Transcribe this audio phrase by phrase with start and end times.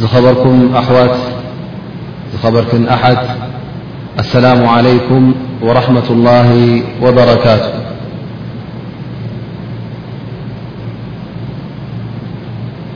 [0.00, 1.16] ዝከበርኩም ኣحዋት
[2.32, 3.20] ዝኸበርኩም ኣሓድ
[4.22, 5.24] ኣلسላم عليኩም
[5.66, 6.48] ورحመة الله
[7.04, 7.64] وበرካቱ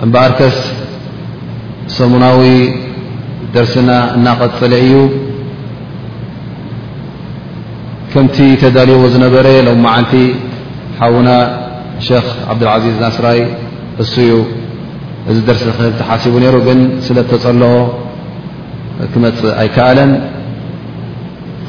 [0.05, 0.57] እበኣርከስ
[1.98, 2.43] ሰሙናዊ
[3.55, 4.95] ደርስና እናቐፅለ እዩ
[8.13, 10.13] ከምቲ ተዳልዎ ዝነበረ ሎ مዓቲ
[11.01, 11.29] ሓዉና
[12.07, 13.38] شክ ዓብدልعዚዝ ናስራይ
[14.02, 14.33] እሱ ዩ
[15.30, 17.77] እዚ ደርሲ ህል ተሓሲቡ ነይሩ ግን ስለ ተፀለኦ
[19.12, 20.11] ክመፅእ ኣይከኣለን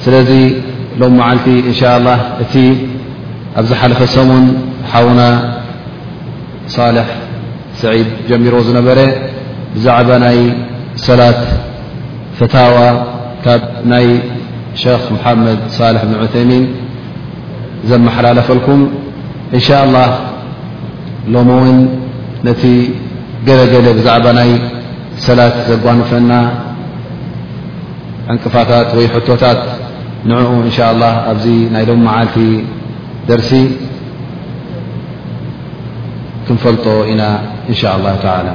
[0.04, 0.30] ስለዚ
[1.02, 2.10] ሎም መዓልቲ እንሻ ላ
[2.44, 2.54] እቲ
[3.60, 4.46] ኣብ ዝሓለፈ ሰሙን
[4.92, 5.22] ሓዉና
[6.76, 7.08] ሳልሕ
[7.80, 9.00] ስዒድ ጀሚሮዎ ዝነበረ
[9.74, 10.38] ብዛዕባ ናይ
[11.08, 11.42] ሰላት
[12.38, 12.78] ፈታዋ
[13.46, 13.64] ካብ
[13.94, 14.08] ናይ
[14.84, 16.66] ሸክ መሓመድ ሳልሒ ብን ዑተይሚን
[17.90, 18.82] ዘመሓላለፈልኩም
[19.56, 20.12] እን ሻ لላه
[21.34, 21.78] ሎ ውን
[22.48, 22.64] ነቲ
[23.48, 24.50] ገበገለ ብዛዕባ ናይ
[25.26, 26.32] ሰላት ዘጓንፈና
[28.34, 29.62] ዕንቅፋታት ወይ ሕቶታት
[30.30, 30.78] ንዕኡ እንሻ
[31.30, 32.36] ኣብዚ ናይ ሎም መዓልቲ
[33.28, 33.52] ደርሲ
[36.48, 37.24] ክንፈልጦ ኢና
[37.70, 38.52] እን ሻء ه ላ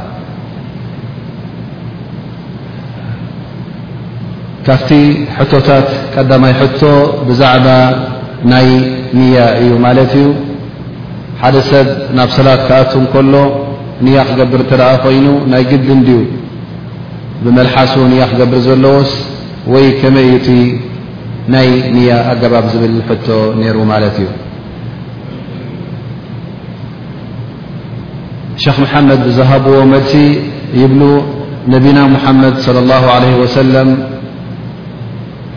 [4.66, 4.90] ካፍቲ
[5.38, 6.84] ሕቶታት ቀዳማይ ቶ
[7.28, 7.66] ብዛዕባ
[8.52, 8.68] ናይ
[9.18, 10.28] ምያ እዩ ማለት እዩ
[11.42, 13.34] ሓደ ሰብ ናብ ሰላት ክኣት ከሎ
[14.06, 16.20] ንያ ክገብር ተደኣ ኮይኑ ናይ ግቢ እንዲኡ
[17.42, 19.10] ብመልሓሱ ንያ ክገብር ዘለዎስ
[19.72, 20.48] ወይ ከመዩ እቲ
[21.54, 23.26] ናይ ንያ ኣገባብ ዝብል ሕቶ
[23.58, 24.28] ነይሩ ማለት እዩ
[28.62, 30.14] ሸክ መሓመድ ብዝሃብዎ መድሲ
[30.82, 31.02] ይብሉ
[31.74, 33.88] ነቢና ሙሓመድ صለى الላه عለه ወሰለም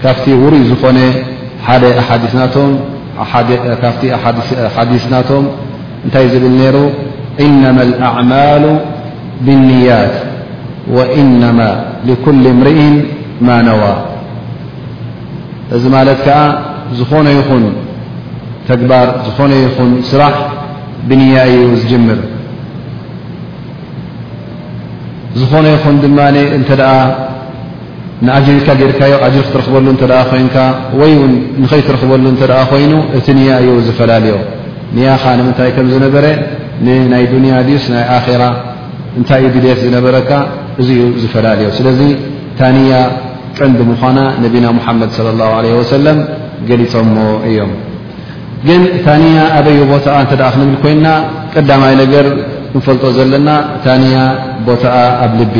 [0.01, 0.97] ካብቲ ውሩይ ዝኾነ
[1.65, 1.83] ሓደ
[3.83, 4.01] ካፍቲ
[4.67, 5.43] ኣሓዲስናቶም
[6.05, 6.77] እንታይ ዝብል ነይሩ
[7.43, 8.63] ኢነማ الኣعማሉ
[9.45, 10.13] ብالንያት
[10.95, 11.59] ወኢነማ
[12.07, 12.79] لኩል እምርኢ
[13.47, 13.83] ማ ነዋ
[15.75, 16.39] እዚ ማለት ከዓ
[16.99, 17.63] ዝኾነ ይኹን
[18.69, 20.35] ተግባር ዝኾነ ይኹን ስራሕ
[21.09, 22.19] ብንያ እዩ ዝጅምር
[25.39, 26.19] ዝኾነ ይኹን ድማ
[26.57, 26.71] እንተ
[28.25, 29.97] ንእጅሪኢልካ ጌርካዮ ጅሪ ክትረክበሉ እ
[30.31, 30.57] ኮይንካ
[30.99, 31.25] ወይ እ
[31.63, 34.35] ንኸይትረክበሉ እንተ ኮይኑ እቲ ንያ እዩ ዝፈላለዮ
[34.95, 36.25] ንያኻ ንምንታይ ከም ዝነበረ
[36.83, 38.43] ንናይ ዱንያ ድዩስናይ ኣኼራ
[39.19, 40.31] እንታይ እዩ ግልት ዝነበረካ
[40.81, 42.01] እዚዩ ዝፈላለዮ ስለዚ
[42.59, 42.91] ታንያ
[43.57, 46.17] ቀንዲ ምዃና ነቢና ሙሓመድ ስለ ላሁ ዓለ ወሰለም
[46.69, 47.17] ገሊፆምሞ
[47.49, 47.71] እዮም
[48.67, 51.07] ግን ታንያ ኣበይ ቦታኣ እንተ ደኣ ክንብል ኮይንና
[51.53, 52.25] ቀዳማይ ነገር
[52.71, 53.49] ክንፈልጦ ዘለና
[53.85, 54.15] ታንያ
[54.69, 55.55] ቦታኣ ኣብ ልቢ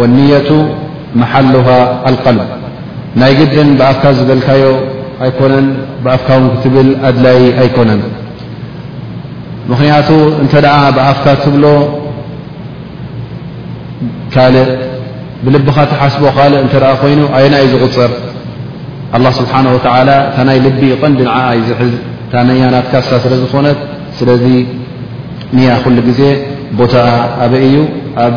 [0.00, 0.50] ወንየቱ
[1.20, 1.68] መሓሉሃ
[2.10, 2.48] ኣልቀልብ
[3.22, 4.64] ናይ ግድን ብኣፍካ ዝበልካዮ
[5.26, 5.66] ኣይኮነን
[6.06, 8.00] ብኣፍካ ውን ክትብል ኣድላዪ ኣይኮነን
[9.68, 10.08] ምክንያቱ
[10.42, 11.64] እንተ ደኣ ብኣፍካ ትብሎ
[14.34, 14.68] ካልእ
[15.44, 18.10] ብልብኻ ተሓስቦ ካእ እተ ኮይኑ ኣይ ና እዩ ዝቕፅር
[19.16, 21.92] ኣه ስብሓه ወላ ታ ናይ ልቢ ይቐንዲንዓይ ዝሕዝ
[22.32, 23.78] ታ ነያናትካሳ ስለ ዝኾነት
[24.18, 24.44] ስለዚ
[25.56, 26.20] ንያ ኩሉ ግዜ
[26.78, 26.94] ቦታ
[27.44, 27.76] ኣበ እዩ
[28.24, 28.34] ኣብ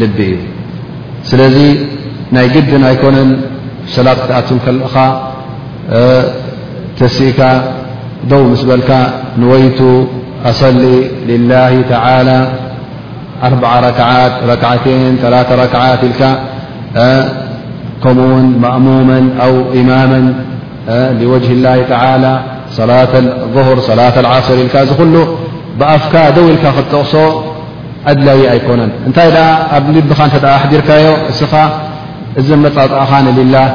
[0.00, 0.36] ልቢ እዩ
[1.30, 1.56] ስለዚ
[2.34, 3.30] ናይ ግድን ኣይኮነን
[3.94, 4.94] ሰላጥተኣትም ከልኻ
[6.98, 7.40] ተሲኢካ
[8.28, 8.82] م ل
[9.38, 9.80] نويت
[10.46, 10.82] أصل
[11.30, 12.48] لله تعالى
[13.44, 16.10] أربع ركعت ركعتي ثل ركعت ل
[18.04, 18.28] كمو
[18.64, 20.34] مأموما أو إماما
[21.20, 22.40] لوجه الله تعالى
[22.72, 25.16] صلة الظهر صلاة العصر ذ ل
[25.80, 27.12] بኣفك دو ኢلك تقሶ
[28.08, 29.28] قدلي ኣيكن እنታይ
[29.96, 30.10] نبኻ
[30.62, 30.80] حضري
[31.40, 31.42] س
[32.46, 32.68] ዚ من
[33.40, 33.66] لله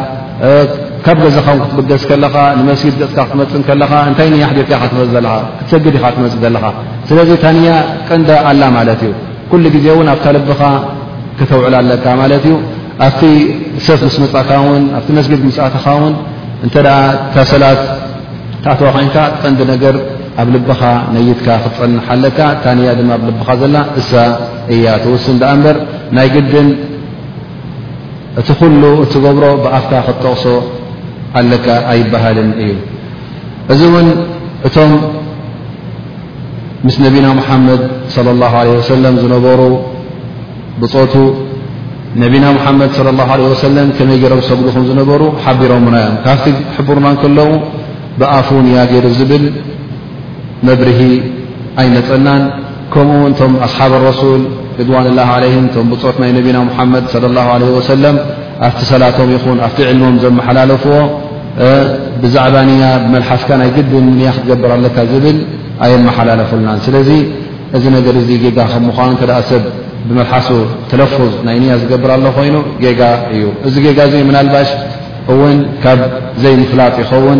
[1.05, 6.63] ካብ ገዛኻ ውን ክትበገስ ከለኻ ንመስጊድ ገፅካ ክትመፅ ከለኻ እንታይ ንያሕደካ ክትሰግድ ኢኻ ክትመፅእ ዘለኻ
[7.09, 7.67] ስለዚ ታንያ
[8.07, 9.11] ቀንደ ኣላ ማለት እዩ
[9.51, 10.61] ኩሉ ግዜ እን ኣብታ ልብኻ
[11.39, 12.55] ክተውዕል ኣለካ ማለት እዩ
[13.07, 13.21] ኣብቲ
[13.87, 16.13] ሰፍ ምስ መፅእካ ውን ኣብቲ መስጊድ ምስኣትኻውን
[16.67, 16.75] እንተ
[17.35, 17.81] ታሰላት
[18.63, 19.95] ተኣትዋ ኮይንካ ቀንዲ ነገር
[20.43, 20.81] ኣብ ልብኻ
[21.15, 24.11] ነይትካ ክትፀንሓ ለካ ታንያ ድማ ኣ ልብኻ ዘላ እሳ
[24.75, 25.77] እያ ተውስን ኣ እበር
[26.19, 26.69] ናይ ግድን
[28.41, 30.45] እቲ ኩሉ እትገብሮ ብኣፍካ ክትጠቕሶ
[31.51, 32.67] ለካ ኣይበሃልን እዩ
[33.73, 34.07] እዚ እውን
[34.67, 34.91] እቶም
[36.87, 37.81] ምስ ነቢና ሙሓመድ
[38.25, 39.61] ለ ላ ለ ወሰለም ዝነበሩ
[40.81, 41.13] ብፆቱ
[42.23, 42.89] ነቢና ሙሓመድ
[43.53, 46.45] ወሰለም ከመይ ገይሮም ሰጉልኹም ዝነበሩ ሓቢሮም ምናዮም ካብቲ
[46.77, 47.49] ሕቡርናን ከለዉ
[48.19, 49.45] ብኣፉን እያገይሩ ዝብል
[50.67, 50.99] መብርሂ
[51.81, 52.43] ኣይመጠናን
[52.93, 54.41] ከምኡ እቶም ኣስሓብ ረሱል
[54.79, 57.05] ርድዋን ላ ዓለም እቶም ብፆት ናይ ነቢና ሙሓመድ
[57.37, 58.17] ላ ለ ወሰለም
[58.67, 60.93] ኣብቲ ሰላቶም ይኹን ኣብቲ ዕልሞም ዘመሓላለፍዎ
[62.21, 65.37] ብዛዕባ ንያ ብመልሓፍካ ናይ ግብም ኒያ ክትገብር ኣለካ ዝብል
[65.85, 67.09] ኣየመሓላለፍልናን ስለዚ
[67.77, 69.63] እዚ ነገር እዚ ጌጋ ከ ምኳኑ ከዳኣ ሰብ
[70.07, 70.49] ብመልሓሱ
[70.89, 73.01] ተለፍዝ ናይ እንያ ዝገብር ኣሎ ኮይኑ ጌጋ
[73.35, 74.69] እዩ እዚ ጌጋ እዚ ምናልባሽ
[75.33, 75.99] እውን ካብ
[76.41, 77.39] ዘይምፍላጥ ይኸውን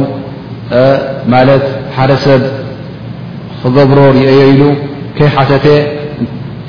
[1.34, 1.66] ማለት
[1.98, 2.42] ሓደ ሰብ
[3.62, 4.00] ክገብሮ
[4.32, 4.62] አየ ኢሉ
[5.18, 5.66] ከይ ሓተተ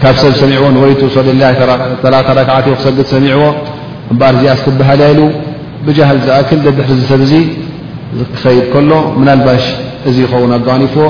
[0.00, 1.18] ካብ ሰብ ሰሚዕዎ ንወይቱ ሰ
[2.04, 3.44] ተተራክዓትዮ ክሰግድ ሰሚዕዎ
[4.12, 5.22] እበር እዚ ስትበሃልያ ሉ
[5.88, 7.32] ብሃል ዝኣል ደብሕ ሰብ እዙ
[8.42, 9.64] ከይድ ከሎ ምናልባሽ
[10.08, 11.06] እዚ ይኸውን ኣጓኒፎዎ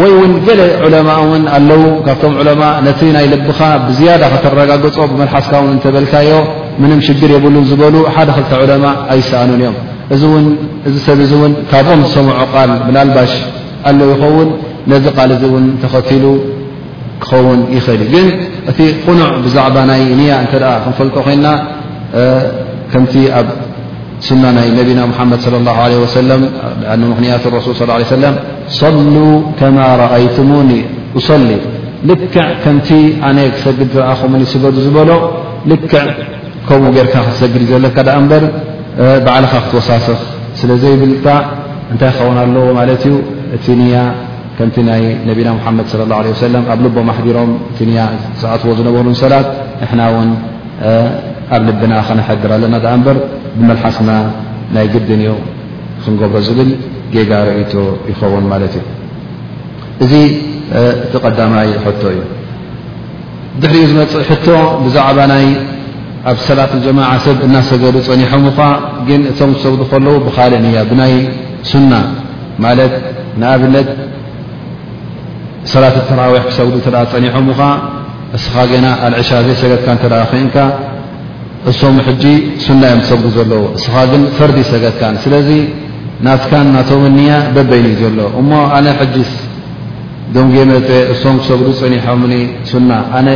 [0.00, 3.58] ወይ ውን ገለ ዑለማ ውን ኣለው ካብቶም ዕማ ነቲ ናይ ልብኻ
[3.88, 6.30] ብዝያዳ ከተረጋግፆ ብመልሓስካ እተበልካዮ
[6.82, 8.84] ምም ሽግር የብሉን ዝበሉ ሓደ ክ ዕለማ
[9.14, 9.60] ኣይሰኣኑን
[10.14, 10.46] እዮም
[10.88, 11.18] እዚ ሰብ
[11.50, 13.32] ን ካብኦም ዝሰምዖ ቃል ናልባሽ
[13.90, 14.48] ኣለዉ ይኸውን
[14.92, 15.30] ነዚ ቃል
[15.62, 16.24] ን ተኸትሉ
[17.22, 18.26] ክኸውን ይኽእል ግን
[18.70, 20.48] እቲ ቕኑዕ ብዛዕባ ናይ ንያ እ
[20.84, 21.46] ክንፈልጦ ኮይና
[22.92, 23.04] ከም
[24.26, 28.24] ሱና ናይ ነቢና ሓመድ صى اه ع ኣንምክንያት ረሱል صى ه عيه ሰለ
[28.80, 29.14] صሉ
[29.58, 30.70] ከማ رአይቱሙኒ
[31.28, 31.48] صሊ
[32.08, 32.88] ልክዕ ከምቲ
[33.28, 35.10] ኣነ ክሰግድ ዝረኣኹም ስገዱ ዝበሎ
[35.70, 35.94] ልክዕ
[36.68, 38.42] ከምኡ ጌርካ ክትሰግድ እዩዘሎካ ዳ እበር
[39.26, 40.20] ባዓልኻ ክትወሳሰፍ
[40.60, 41.26] ስለዘይብልካ
[41.92, 43.14] እንታይ ክኸውን ኣለዎ ማለት እዩ
[43.56, 43.96] እቲ ንያ
[44.58, 47.80] ከምቲ ናይ ነቢና ሓመድ ص ه ع ሰ ኣብ ልቦም ኣሕዲሮም ቲ
[48.40, 49.48] ዝኣትዎ ዝነበሩን ሰላት
[50.00, 50.30] ናውን
[51.56, 53.16] ኣብ ልብና ከነሓድር ኣለና ኣ እምበር
[53.56, 54.10] ብመልሓስና
[54.74, 55.30] ናይ ግድንዮ
[56.02, 56.70] ክንገብሮ ዝብል
[57.14, 57.72] ጌጋ ርእቶ
[58.10, 58.84] ይኸውን ማለት እዩ
[60.04, 60.12] እዚ
[61.04, 62.20] እቲ ቀዳማይ ሕቶ እዩ
[63.60, 64.46] ድሕሪኡ ዝመፅእ ሕቶ
[64.84, 65.46] ብዛዕባ ናይ
[66.30, 68.60] ኣብ ሰላትጀማዓ ሰብ እናሰገዱ ፀኒሖምካ
[69.08, 71.14] ግን እቶም ክሰውዱ ከለዉ ብካልንያ ብናይ
[71.70, 71.92] ሱና
[72.64, 72.94] ማለት
[73.40, 73.88] ንኣብነት
[75.72, 77.60] ሰላት ተራዊሕ ክሰጉዱ ተ ፀኒሖምኻ
[78.36, 80.56] እስኻ ገና ኣልዕሻ ዘ ሰገድካ ተ ክይንካ
[81.70, 82.24] እሶም ሕጂ
[82.64, 85.48] ሱና እዮም ትሰጉዱ ዘለዎ እስኻ ግን ፈርዲ ይሰገትካን ስለዚ
[86.26, 89.30] ናትካን ናቶውእኒያ በበይኒእዩ ዘሎ እሞ ኣነ ሕጅስ
[90.34, 92.34] ዶንጎ መፀ እሶም ክሰጉዱ ዝፅኒሖምኒ
[92.70, 93.28] ሱና ኣነ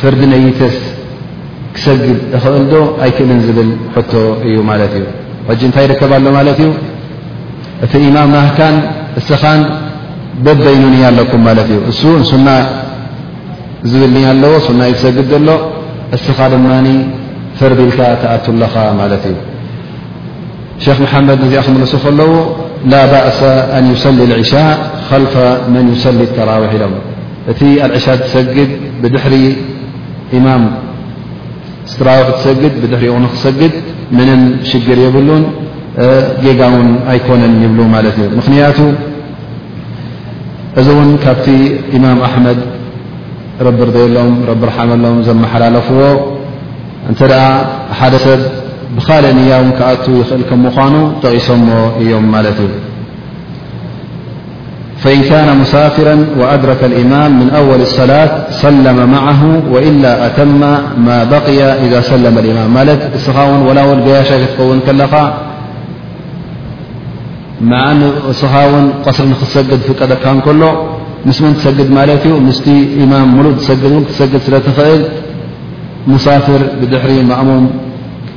[0.00, 0.76] ፈርዲ ነይተስ
[1.76, 2.74] ክሰግድ እኽእል ዶ
[3.04, 4.12] ኣይክእልን ዝብል ሕቶ
[4.48, 5.04] እዩ ማለት እዩ
[5.50, 6.70] ሕጂ እንታይ ይርከባሎ ማለት እዩ
[7.84, 8.76] እቲ ኢማም ኣህካን
[9.20, 9.60] እስኻን
[10.46, 12.00] በበይኑ እኒያ ኣለኩም ማለት እዩ እሱ
[12.32, 12.48] ሱና
[13.92, 15.48] ዝብል ኒያ ኣለዎ ሱና እዩ ክሰግድ ዘሎ
[16.26, 16.88] سኻ ድن
[17.58, 19.34] فرلك تأتلኻ مت እي
[20.84, 22.30] شخ محمد نዚ ክملس لዎ
[22.92, 23.40] لا بأس
[23.76, 24.72] أن يصلي العشاء
[25.10, 25.34] خلف
[25.74, 26.94] من يسل اتروح ሎم
[27.50, 28.70] እت العش تሰجد
[29.02, 29.32] بድحر
[30.36, 30.62] إمم
[32.06, 32.28] روح
[33.34, 33.60] ت ሰد
[34.18, 34.28] من
[34.70, 35.30] شجر يብل
[36.44, 36.46] ج
[36.86, 37.80] ن ኣيكن يبل
[38.14, 38.78] ت እ مክنيቱ
[40.80, 40.88] እዚ
[41.24, 41.46] ካب
[41.96, 42.58] إمام أحمد
[43.60, 44.08] رب ضي
[44.60, 46.02] ب رحم ሎ ዘمحላለفዎ
[47.10, 47.46] እت أ
[47.98, 48.40] حد سب
[48.96, 50.60] بخل نያ كኣت يኽእل كم
[50.92, 51.48] ኑ تغص
[52.00, 52.68] እዮم ت እ
[55.02, 58.30] فإن كان مسافرا وأድرك الإمام من أول الصلاة
[58.64, 59.40] سلم معه
[59.74, 60.62] وإلا أتم
[61.06, 62.74] ما بقي إذا سلم الإمام
[63.12, 63.36] ت ስኻ
[63.68, 64.88] ول لجيش تውن ኻ
[67.70, 68.00] مع أن
[68.40, 68.54] ስኻ
[69.04, 70.62] قصر نሰد فቀدካ كሎ
[71.26, 71.98] ም تሰግድ ሙ
[73.66, 74.24] ሰ
[74.78, 75.04] ስእል
[76.12, 76.62] مሳፍር
[76.92, 77.62] ድሪ ም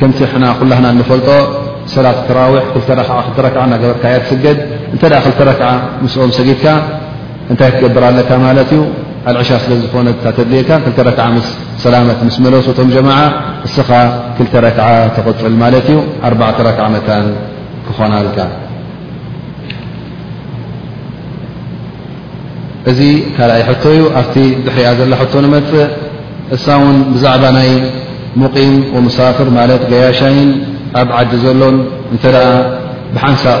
[0.00, 0.18] ከምቲ
[0.58, 1.28] ኩلና نፈልጦ
[1.94, 1.96] ሰ
[2.38, 2.64] ራዊح
[3.46, 3.62] ረክዓ
[4.20, 4.56] ር ድ
[4.94, 5.66] እንተ ክልተ ረክዓ
[6.04, 6.64] ምስኦም ሰጊድካ
[7.50, 8.80] እንታይ ክገብር ኣለካ ማለት እዩ
[9.30, 11.50] ኣልዕሻ ስለ ዝኾነ ታተድካ 2 ረክ ስ
[11.84, 13.10] ሰላማት ምስ መለስ ቶም ጀማ
[13.66, 13.90] እስኻ
[14.36, 17.26] ክተ ረክዓ ተغፅል ማለት እዩ ኣ ረክዓ መታን
[17.86, 18.38] ክኾናልካ
[22.90, 23.00] እዚ
[23.36, 25.88] ካልኣይ ሕቶ እዩ ኣብቲ ድሕሪያ ዘላ ሕቶ ንመፅእ
[26.56, 27.70] እሳ ውን ብዛዕባ ናይ
[28.40, 28.72] ሙቒም
[29.06, 30.50] መሳፍር ማለት ገያሻይን
[31.00, 31.76] ኣብ ዓዲ ዘሎን
[32.14, 32.24] እንተ
[33.14, 33.60] ብሓንሳቕ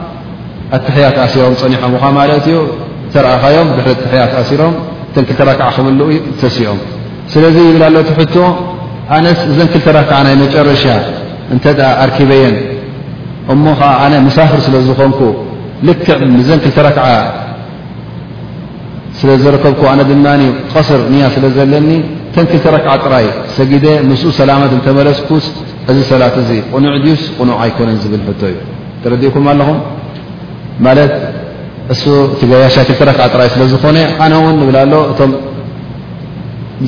[0.75, 2.57] ኣትሕያት ኣሲሮም ፀኒሖም ካ ማለት እዩ
[3.13, 4.73] ተረእኻዮም ድሕ ትሕያት ኣሲሮም
[5.15, 5.97] ተንክልተረክዓ ከመል
[6.41, 6.79] ተሲኦም
[7.33, 8.35] ስለዚ ይብል ኣሎ ቲ ሕቶ
[9.17, 10.85] ኣነስ ዘን ክልተረክዓ ናይ መጨረሻ
[11.53, 11.65] እንተ
[12.03, 12.55] ኣርኪበየን
[13.53, 15.19] እሞ ከ ኣነ መሳፍር ስለ ዝኾንኩ
[15.87, 17.05] ልክዕ ንዘን ክልተረክዓ
[19.19, 20.25] ስለ ዘረከብኩ ኣነ ድማ
[20.73, 21.89] ቀስር ንያ ስለ ዘለኒ
[22.35, 23.25] ተንክልተረክዓ ጥራይ
[23.55, 25.45] ሰጊደ ምስኡ ሰላማት እንተመለስኩስ
[25.91, 28.57] እዚ ሰላት እዚ ቕኑዕ ድዩስ ቕኑዕ ኣይኮነን ዝብል ሕቶ እዩ
[29.03, 29.79] ተረዲእኩም ኣለኹም
[30.85, 31.13] ማለት
[31.93, 32.03] እሱ
[32.41, 35.31] ቲጋያሻ ክልተረክዓ ጥራይ ስለ ዝኾነ ኣነ እውን ንብላ ኣሎ እቶም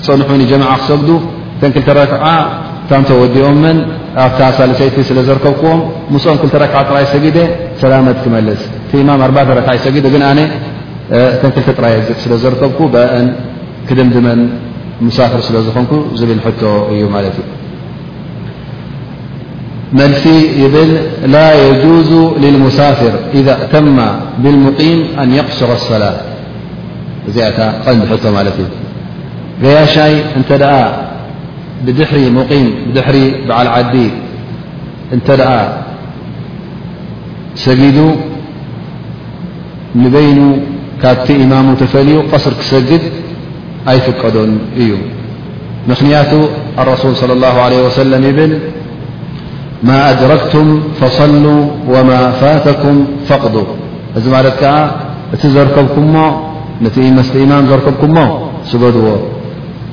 [0.05, 1.09] ዝፀንሑ ጀማዓ ክሰግዱ
[1.55, 2.25] እተን ክልተ ረክዓ
[2.89, 3.77] ታምተ ወዲኦምን
[4.23, 5.81] ኣብታ ሳለሰይቲ ስለ ዘርከብክዎም
[6.13, 7.37] ምስኦም ክልተረክዓ ጥራይ ሰጊደ
[7.81, 10.39] ሰላመት ክመልስ ቲማም ኣተ ረክዓ ሰጊ ግን ኣነ
[11.33, 13.05] እተን ክልተ ጥራይስለ ዘርከብኩ አ
[13.89, 14.41] ክድምድመን
[15.07, 16.61] ምሳፍር ስለ ዝኾንኩ ዝብል ሕቶ
[16.93, 17.51] እዩ ማለት እዩ
[19.93, 24.07] ملفي يبل لا يجوز للمسافر إذا اأتم
[24.37, 26.17] بالمقيم أن يقصر الصلاة
[27.87, 28.69] أ نحه
[29.63, 30.51] جيشاي أنت
[32.37, 32.37] م
[32.95, 33.15] دحر
[33.49, 33.95] بعل عد
[35.15, 35.57] أنت أ
[37.65, 37.97] سجد
[40.03, 40.39] نبين
[41.03, 43.01] كبت إمام تفلي قصر كسجد
[43.89, 44.91] أيفقدن أي
[45.89, 46.31] مخنيت
[46.81, 48.51] الرسول صلى الله عليه وسلم يبل
[49.87, 51.45] ማ ኣድረክቱም ፈصሉ
[51.93, 52.09] ወማ
[52.41, 52.97] ፋተኩም
[53.29, 53.55] ፈقዱ
[54.17, 54.75] እዚ ማለት ከዓ
[55.35, 56.15] እቲ ዘርከብኩምሞ
[56.85, 58.19] ነቲ መስተ ኢማም ዘርከብኩምሞ
[58.69, 59.07] ስገድዎ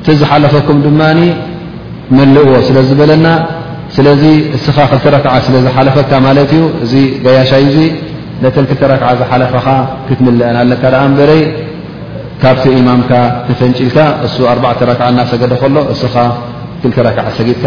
[0.01, 1.01] እቲ ዝሓለፈኩም ድማ
[2.19, 3.27] መልእዎ ስለ ዝበለና
[3.97, 4.23] ስለዚ
[4.57, 6.95] እስኻ ክልክዓ ስለዝሓለፈካ ማለት እዩ እዚ
[7.25, 7.79] ጋያሻይ ዙ
[8.45, 9.67] ነተን ክልተ ረክዓ ዝሓለፈኻ
[10.09, 11.43] ክትመልአና ኣለካ ኣ ንበረይ
[12.43, 13.13] ካብቲ ኢማምካ
[13.49, 16.15] ተፈንጪኢልካ እሱ ኣርዕተ ረክዓ እናሰገደ ከሎ እስኻ
[16.83, 17.67] ክልተ ረክዓ ሰጊድካ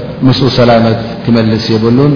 [0.27, 2.13] ምስኡ ሰላመት ክመልስ የበሉን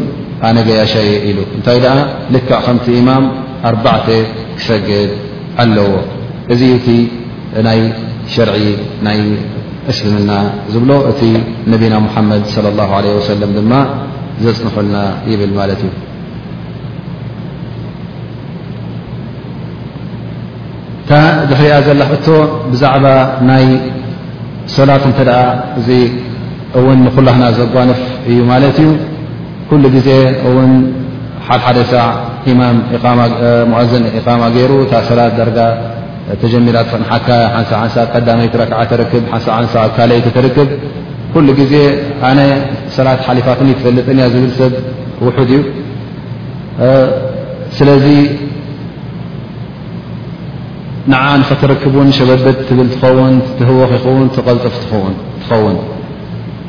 [0.47, 1.95] ኣነገያሻየ ኢሉ እንታይ ደኣ
[2.33, 3.23] ልካ ከምቲ ኢማም
[3.69, 4.07] ኣርባዕተ
[4.57, 5.11] ክሰገድ
[5.63, 5.87] ኣለዎ
[6.53, 6.87] እዚ እቲ
[7.67, 7.79] ናይ
[8.33, 8.55] ሸርዒ
[9.05, 9.19] ናይ
[9.91, 10.31] እስልምና
[10.73, 11.21] ዝብሎ እቲ
[11.73, 13.73] ነቢና ሙሓመድ ለ ላه ወሰለም ድማ
[14.43, 14.95] ዘፅንሑልና
[15.31, 15.91] ይብል ማለት እዩ
[21.49, 22.27] ንክርኣ ዘላ ሕቶ
[22.71, 23.05] ብዛዕባ
[23.49, 23.65] ናይ
[24.77, 25.41] ሰላት እተ ኣ
[25.97, 25.97] እ
[27.05, 28.89] نኩلهና ዘጓንፍ እዩ ማለት እዩ
[29.69, 30.09] ኩل ዜ
[31.47, 31.77] ሓድሓደ
[33.79, 34.71] ؤዘ إقم ገሩ
[35.09, 35.61] ሰት ደ
[36.41, 36.77] ተጀሚራ
[37.11, 38.81] ሓ ቀይክዓ
[39.11, 39.21] ክ
[39.97, 40.69] ካቲ ክብ
[41.33, 41.75] ኩل ዜ
[42.29, 42.39] أነ
[42.97, 44.19] ሰላት ሓሊፋት ፈልጥ ብል
[44.59, 44.73] ሰብ
[45.25, 45.61] ውحድ እዩ
[47.77, 48.05] ስለዚ
[51.13, 55.75] نع ኸترክبን ሸبደت ብል ትኸውን ትህወ يውን تغፅፍ ትኸውን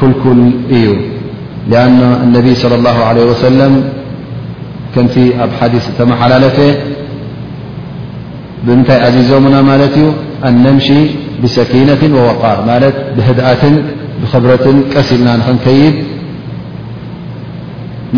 [0.00, 0.38] كلكل
[0.76, 0.86] እዩ
[1.72, 3.72] لأن النبي صلى الله عليه وسلم
[4.94, 6.56] كمቲ ኣብ حدث ተمحላለف
[8.66, 9.56] ብምታይ عዚزمና
[9.94, 10.06] ت ዩ
[10.48, 10.98] أن نمشي
[11.42, 12.58] بسكنة ووقر
[13.16, 13.62] بህدأት
[14.20, 15.94] بخብرة ቀሲልና نክنكيድ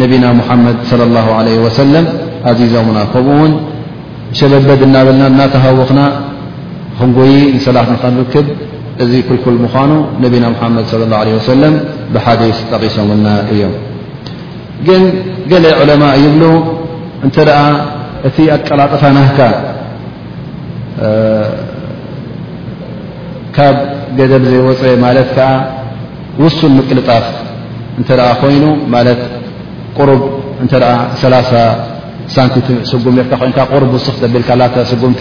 [0.01, 2.05] نبናا محمድ صلى الله عليه وسلم
[2.49, 3.53] عዚزمና كمኡ وን
[4.39, 6.01] شبበد እናበልና تهوقና
[6.99, 8.47] ክንجي نصلት ننرክب
[9.03, 9.93] እዚ ኩልኩል ምኳኑ
[10.25, 11.75] ነቢና ሓመድ صለ لله عه ሰለም
[12.15, 13.73] ብሓዲስ ጠቂሶምና እዮም
[14.87, 15.03] ግን
[15.51, 16.43] ገለ ዕለማ ይብሉ
[17.27, 17.53] እንተ ደ
[18.29, 19.39] እቲ ኣቀላጠፋ ናህካ
[23.57, 23.77] ካብ
[24.19, 25.51] ገደ ብ ዘይወፀ ማለት ከዓ
[26.43, 27.27] ውሱን ምቅልጣት
[27.99, 28.09] እንተ
[28.43, 29.21] ኮይኑ ማለት
[29.99, 30.23] ቁርብ
[30.65, 30.73] እተ
[31.25, 31.59] 3
[32.35, 32.55] ሳንቲ
[33.05, 34.51] ጉም ር ኮይ ቁር ውስ ዘብልካ
[35.03, 35.21] ጉምቲ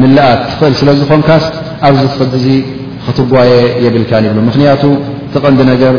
[0.00, 0.14] ምኣ
[0.50, 1.44] ትኽእል ስለዝኾንካስ
[1.86, 2.02] ኣብዚ
[2.44, 2.48] ዙ
[3.06, 3.52] ክትጓየ
[3.84, 4.82] የብልካን ይብሉ ምክንያቱ
[5.32, 5.94] ትቐንዲ ነገር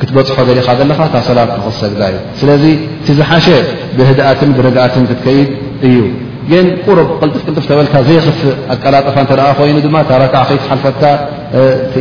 [0.00, 2.64] ክትበፅሖ ዘሪኻ ዘለኻ ታ ሰላት ንክሰግዳ እዩ ስለዚ
[3.06, 3.46] ቲዝሓሸ
[3.98, 5.48] ብህድእትን ብርግእትን ክትከይድ
[5.88, 5.98] እዩ
[6.64, 8.42] ን ቁርብ ቅልጥፍ ቅልጥፍ ተበልካ ዘይክፍእ
[8.74, 11.02] ኣቀላጥፋ እተደኣ ኮይኑ ድማ ታትት ሓልፈታ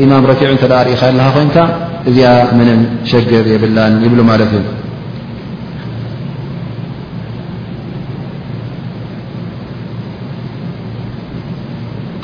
[0.04, 1.58] ኢማም ረኪዑ እተ ርኢኻ ኣለኻ ኮይንካ
[2.12, 2.80] እዚኣ ምንም
[3.12, 4.64] ሸግር የብላን ይብሉ ማለት እዩ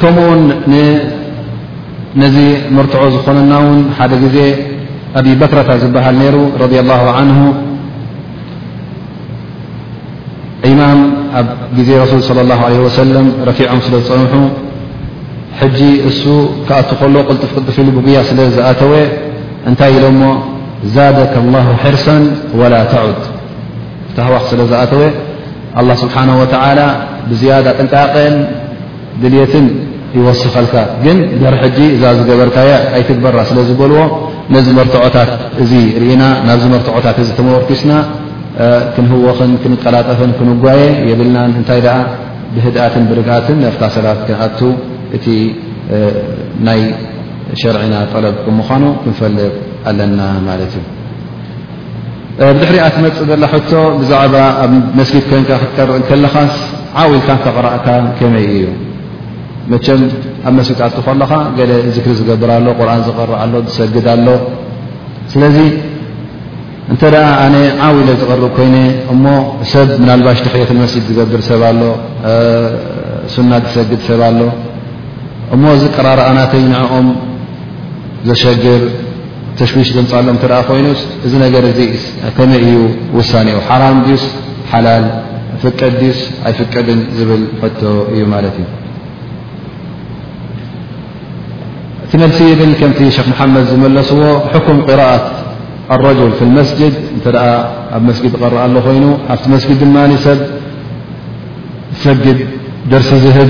[0.02, 0.36] ከምኡ ው
[2.22, 2.36] ነዚ
[2.76, 4.38] መርትዖ ዝኾነና ውን ሓደ ግዜ
[5.20, 7.38] ኣብ በክرታ ዝበሃል ይሩ رض الله عنه
[10.72, 11.00] ኢማም
[11.40, 11.48] ኣብ
[11.88, 13.10] ዜ ረس صلى الله عله وسل
[13.50, 14.34] ረኪዖም ስለ ዝፀንሑ
[15.60, 15.80] ሕጂ
[16.10, 16.24] እሱ
[16.68, 18.94] ካኣት ከሎ ቅልጥፍ ቅጥፊ ሉ ብጉያ ስለ ዝኣተወ
[19.70, 20.24] እንታይ ኢሎ ሞ
[20.96, 22.16] ዛدك الله حርصا
[22.60, 23.20] وላ ተعድ
[24.28, 25.02] هዋኽ ስለ ዝኣተወ
[25.80, 26.54] الله ስብሓنه وت
[27.30, 28.36] ብዝያد ጥንቃቐን
[29.22, 29.66] ድልيትን
[30.18, 30.74] ይወስከልካ
[31.04, 34.00] ግን ደር ሕጂ እዛ ዝገበርካየ ኣይትግበራ ስለ ዝበልዎ
[34.56, 35.32] ነዚ መርትዖታት
[35.64, 37.92] እዚ ርኢና ናብዚ መርትዖታት እዚ ተመርቲስና
[38.96, 41.98] ክንህወኽን ክንቀላጠፍን ክንጓየ የብልናን እንታይ ደኣ
[42.56, 44.60] ብህድኣትን ብርግኣትን ኣፍታ ሰባት ክንኣቱ
[45.18, 45.26] እቲ
[46.68, 46.82] ናይ
[47.62, 49.52] ሸርዕና ጠለብ ክምዃኑ ክንፈልጥ
[49.92, 50.86] ኣለና ማለት እዩ
[52.58, 54.36] ብድሕሪኣ ትመፅእ ዘላ ሕቶ ብዛዕባ
[54.66, 56.54] ኣብ መስጊድ ኮይንካ ክትቀርእ ከለኻስ
[57.02, 57.88] ዓዊኢልታ ተቕረእካ
[58.20, 58.62] ከመይ እዩ
[59.74, 60.02] መቸም
[60.48, 64.28] ኣብ መስቢጣኣት ከለካ ገለ ዝክሪ ዝገብርኣሎ ቁርን ዝቕር ኣሎ ዝሰግድ ኣሎ
[65.32, 65.58] ስለዚ
[66.92, 67.56] እንተ ደኣ ኣነ
[67.88, 68.76] ዓውኢለ ዝቕርእ ኮይነ
[69.14, 69.26] እሞ
[69.74, 71.82] ሰብ ምናልባሽ ተኽየትን መስድ ዝገብር ሰብሎ
[73.34, 74.42] ሱናት ዝሰግድ ሰብ ኣሎ
[75.56, 77.08] እሞ እዝ ቀራርኣናተይ ንዕኦም
[78.30, 78.82] ዘሸግር
[79.60, 81.80] ተሽዊሽ ዘምፃሎም ተ ኮይኑስ እዚ ነገር እዚ
[82.38, 82.76] ከመይ እዩ
[83.20, 84.26] ውሳኒ ዮ ሓራም ድዩስ
[84.74, 85.06] ሓላል
[85.64, 87.82] ፍቀድ ድዩስ ኣይ ፍቀድን ዝብል ሕቶ
[88.16, 88.66] እዩ ማለት እዩ
[92.10, 95.26] እቲ መሲ ብል ከምቲ ክ مሓመድ ዝመለስዎ ብحኩም قرءት
[95.92, 97.26] لረجል ف الመስجድ እተ
[97.96, 99.96] ኣብ መስجድ قረአ ሎ ኮይኑ ኣብቲ መስجድ ድማ
[100.26, 100.40] ሰብ
[102.04, 102.40] ሰግድ
[102.92, 103.50] ደርሲ ዝህብ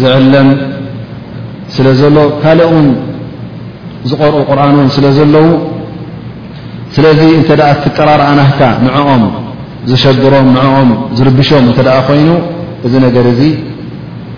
[0.00, 0.48] ዝዕለም
[1.74, 2.86] ስለ ዘሎ ካልኦ ን
[4.10, 5.46] ዝقርኡ ቁርን ን ስለ ዘለዉ
[6.94, 7.50] ስለዚ እተ
[7.82, 9.24] ትቀራርኣናካ ንعኦም
[9.90, 12.28] ዝሸድሮም ንኦም ዝርብሾም እተ ኮይኑ
[12.86, 13.40] እዚ ነገር እዚ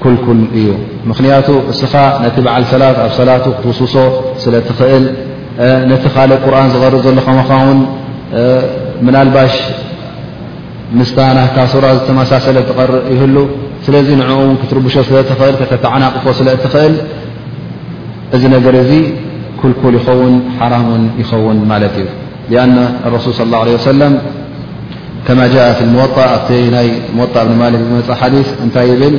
[0.02, 0.66] ኩልኩል እዩ
[1.08, 3.44] ምኽንያቱ እስኻ ነቲ በዓል ሰላት ኣብ ሰላት
[3.78, 3.94] ሱሶ
[4.42, 5.04] ስለ ትኽእል
[5.90, 7.80] ነቲ ካልእ ቁርን ዝغርእ ዘሎ ከኸውን
[9.06, 9.54] ምናልባሽ
[10.98, 13.36] ምስታና ካሱራ ዝተመሳሰለ ትርእ ይህሉ
[13.86, 15.16] ስለዚ ንعኡ ክትርብሾ ስለ
[15.50, 16.94] እል ተተዓናቕፎ ስለ ትኽእል
[18.36, 18.92] እዚ ነገር እዚ
[19.60, 22.06] ኩልኩል ይኸውን ሓራሙን ይኸውን ማለት እዩ
[22.64, 22.72] ኣن
[23.14, 24.14] رሱል ص اله عله ሰለም
[25.26, 26.88] ከማ جء اሞጣእ ኣ ናይ
[27.34, 29.14] ጣእ እብ ማክ ዝመፅኢ ሓዲث እንታይ ይብል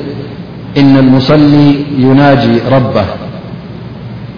[0.77, 3.05] إن المصلي يناجي ربه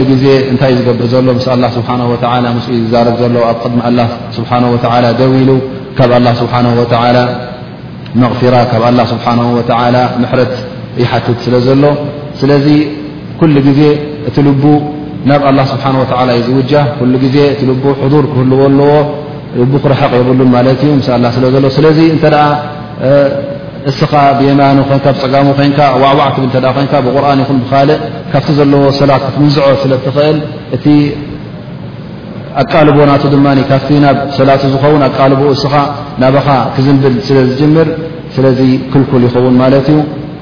[0.00, 0.02] كل
[0.54, 5.48] نت بر ل مس الله سبحانه وتعالى مس يزارب ل قدم الله سبحانه وتعالى دول
[5.98, 7.24] كب الله سبحانه وتعالى
[8.24, 10.38] مغفرة الله سبحانه وتعالى مر
[11.02, 11.42] يتت
[12.50, 13.54] ل لكل
[14.28, 14.62] እቲ ልቡ
[15.28, 17.72] ናብ ኣላه ስብሓን ወላ ዩዝውጃ ኩሉ ግዜ እቲ ል
[18.04, 18.90] ሕضር ክህልዎ ኣለዎ
[19.68, 22.24] ል ክረሓቕ የብሉን ማለት እዩ ምስ ስለ ዘሎዎ ስለዚ እተ
[23.90, 27.98] እስኻ ብየማኖ ብፀጋሙ ኮን ዋዕዋዕት ኮይን ብቁርን ይኹን ብካልእ
[28.32, 30.38] ካብቲ ዘለዎ ሰላት ክትምንዝዖ ስለ ትኽእል
[30.76, 30.84] እቲ
[32.62, 35.72] ኣቃልቦ ናቱ ድማ ካብቲ ናብ ሰላት ዝኸውን ኣቃልቦ እስኻ
[36.22, 37.88] ናባኻ ክዝንብል ስለ ዝጅምር
[38.34, 38.60] ስለዚ
[38.92, 39.98] ክልኩል ይኸውን ማለት እዩ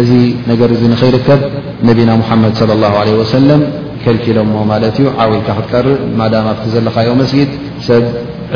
[0.00, 0.10] እዚ
[0.50, 1.40] ነገር እዚ ንኸይርከብ
[1.88, 3.60] ነቢና ሙሓመድ صለ ላه عለه ወሰለም
[4.02, 7.50] ከልኪሎ ሞ ማለት እዩ ዓዊልካ ክትቀርእ ማዳም ኣብቲ ዘለካዮ መስጊድ
[7.88, 8.04] ሰብ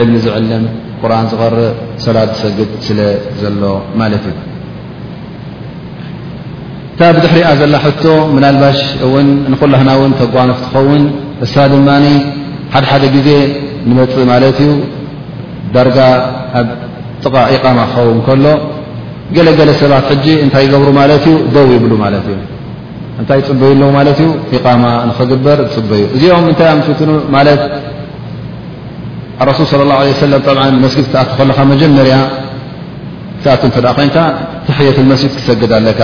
[0.02, 0.64] ዕልሚ ዝዕልም
[1.00, 1.60] ቁርኣን ዝቀርእ
[2.04, 3.00] ሰላት ዝሰግድ ስለ
[3.40, 3.62] ዘሎ
[4.00, 4.34] ማለት እዩ
[6.94, 11.02] እታ ብድሕሪኣ ዘላ ሕቶ ምናልባሽ እውን ንኩላህና እውን ተጓኖፍ ትኸውን
[11.44, 11.88] እሳ ድማ
[12.74, 13.28] ሓደሓደ ግዜ
[13.90, 14.72] ንበፅእ ማለት እዩ
[15.74, 15.98] ዳርጋ
[16.60, 16.68] ኣብ
[17.24, 18.44] ጥቓ ኢቓማ ክኸውን ከሎ
[19.34, 22.38] ገለገለ ሰባት ሕጂ እንታይ ይገብሩ ማለት እዩ ደው ይብሉ ማለት እዩ
[23.20, 27.00] እንታይ ፅበይ ኣለዉ ማለት እዩ ኢቃማ ንኽግበር ፅበዩ እዚኦም እንታይ ኣብ ፍት
[27.36, 27.60] ማለት
[29.42, 32.14] ኣረሱል ص ه ለ ሰለም መስጊድ ኣትከለኻ መጀመርያ
[33.54, 34.16] ኣት እተ ኮንካ
[34.66, 36.00] ትሕየት መስድ ክሰግድ ኣለካ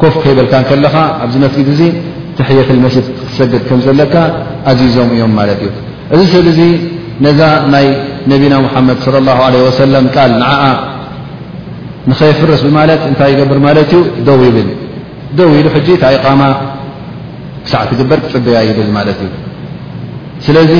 [0.00, 0.94] ኮፍ ከይበልካ ከለኻ
[1.24, 1.82] ኣብዚ መስጊድ እዚ
[2.38, 4.14] ትሕየት መሲድ ክሰግድ ከምዘለካ
[4.70, 5.70] ኣዚዞም እዮም ማለት እዩ
[6.14, 6.60] እዚ ስብ እዚ
[7.26, 7.40] ነዛ
[7.74, 7.86] ናይ
[8.32, 8.96] ነቢና ምሓመድ
[9.38, 10.50] ه عለ ወሰለም ቃል ንዓ
[12.10, 14.68] ንከየፍርስ ማለት እንታይ ይገብር ማለት እዩ ደው ይብል
[15.38, 15.88] ደው ኢሉ ሕጂ
[16.24, 16.42] ቃማ
[17.64, 19.30] ክሳዕ ትግበር ክፅበያ ይብል ማለት እዩ
[20.46, 20.72] ስለዚ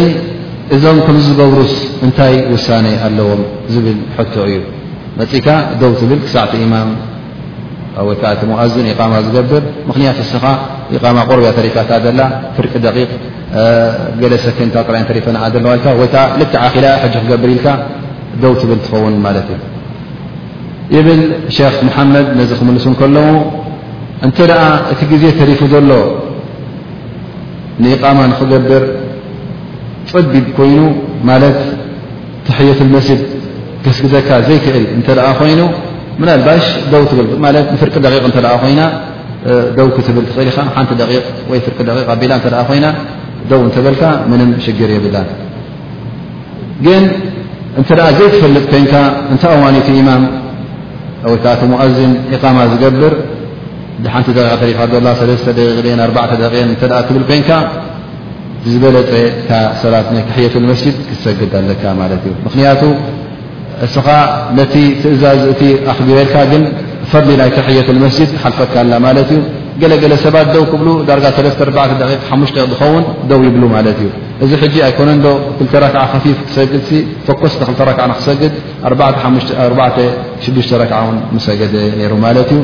[0.74, 1.74] እዞም ከምዝገብሩስ
[2.06, 3.42] እንታይ ውሳነ ኣለዎም
[3.74, 4.56] ዝብል ሕቶ እዩ
[5.20, 5.46] መፅካ
[5.80, 6.90] ደው ትብል ክሳዕቲ ኢማም
[8.08, 10.44] ወይከዓ እቲ ሞእዝን ቃማ ዝገብር ምክንያት ስኻ
[11.04, 12.20] ቃማ ቆርብያ ተሪፋታ ዘላ
[12.56, 13.10] ፍርቂ ደቂቅ
[14.20, 15.66] ገለ ሰኪታ ጥራተሪፈኣ ለዋ ል
[16.02, 17.66] ወይከዓ ልክ ዓላ ሕ ክገብር ኢልካ
[18.44, 19.60] ደው ትብል ትኸውን ማለት እዩ
[21.06, 21.20] ብል
[21.52, 23.16] ክ محመድ ነዚ ክምልሱ ከለ
[24.26, 25.90] እንተ ደኣ እቲ ጊዜ ተሪፉ ዘሎ
[27.82, 28.82] ንإقማ ንክገብር
[30.12, 30.80] ፀቢብ ኮይኑ
[31.28, 31.58] ማለት
[32.46, 33.20] ተሕየة لመስድ
[33.84, 35.60] ክስግዘካ ዘይክእል እተ ኣ ኮይኑ
[36.46, 36.64] ባሽ
[37.80, 38.06] ፍርቂ ደ
[38.62, 38.80] ኮይና
[39.76, 41.02] ደው ክትብል ትኽእል ኢኻ ሓቲ ደ
[41.76, 42.86] ፍቂ ላ እ ኮይና
[43.50, 45.16] ደው እተበልካ ምን ሽግር የብላ
[46.84, 47.02] ግን
[47.80, 48.92] እንተ ኣ ዘይትፈልጥ ኮንካ
[49.34, 50.10] እተ ኣዋኒቱ ም
[51.30, 53.12] ወይ ከዓ እቲ ሞؤዝም ኢቃማ ዝገብር
[54.02, 57.50] ብሓንቲ ደ ሪፋ ዘ ደ 4 ደ እተ ትብል ኮንካ
[58.72, 59.10] ዝበለፀ
[59.82, 62.82] ሰባት ናይ ካሕየት መስጅድ ክሰግድ ኣለካ ማለት እዩ ምክንያቱ
[63.86, 64.06] እስኻ
[64.58, 66.62] ነቲ ትእዛዝ እቲ ኣኽሊቤልካ ግን
[67.10, 69.40] ፈሊ ናይ ካሕየት መስጅድ ክሓልፈካላ ማለት እዩ
[69.82, 71.26] ገለገለ ሰባት ደው ክብሉ ዳርጋ
[71.58, 72.00] 4ደ
[72.30, 74.10] ሓሽ ዝኸውን ደው ይብሉ ማለት እዩ
[74.44, 74.52] እዚ
[74.86, 75.60] ኣይኮነ ዶ ክ
[76.10, 76.82] ክ ፊፍ ክሰግድ
[77.26, 78.52] ፈኮስ ተክ ክ ክሰግድ
[79.96, 80.52] ክ
[81.46, 81.60] ሰገ
[82.12, 82.60] ሩ ማት እዩ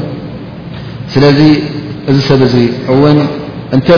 [1.15, 1.41] ስለዚ
[2.11, 2.41] እዚ ሰብ
[3.13, 3.19] እን
[3.77, 3.89] እተ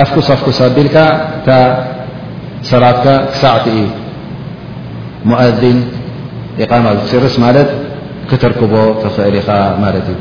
[0.03, 0.89] ኣفكሳ ك ኣቢል
[2.71, 2.99] ሰት
[3.31, 3.67] ክሳዕቲ
[5.33, 5.77] ؤን
[6.63, 7.69] ኢቃማ ዝፅርስ ማለት
[8.31, 9.49] ክትርክቦ ትኽእል ኢኻ
[9.85, 10.19] ማለት እዩ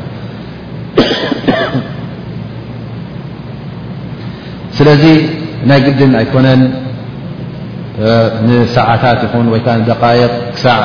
[4.78, 5.04] ስለዚ
[5.70, 6.62] ናይ ግድን ኣይኮነን
[8.48, 10.82] ንሰዓታት ይኹን ወይዓ ንደቃይቅ ክሳዕ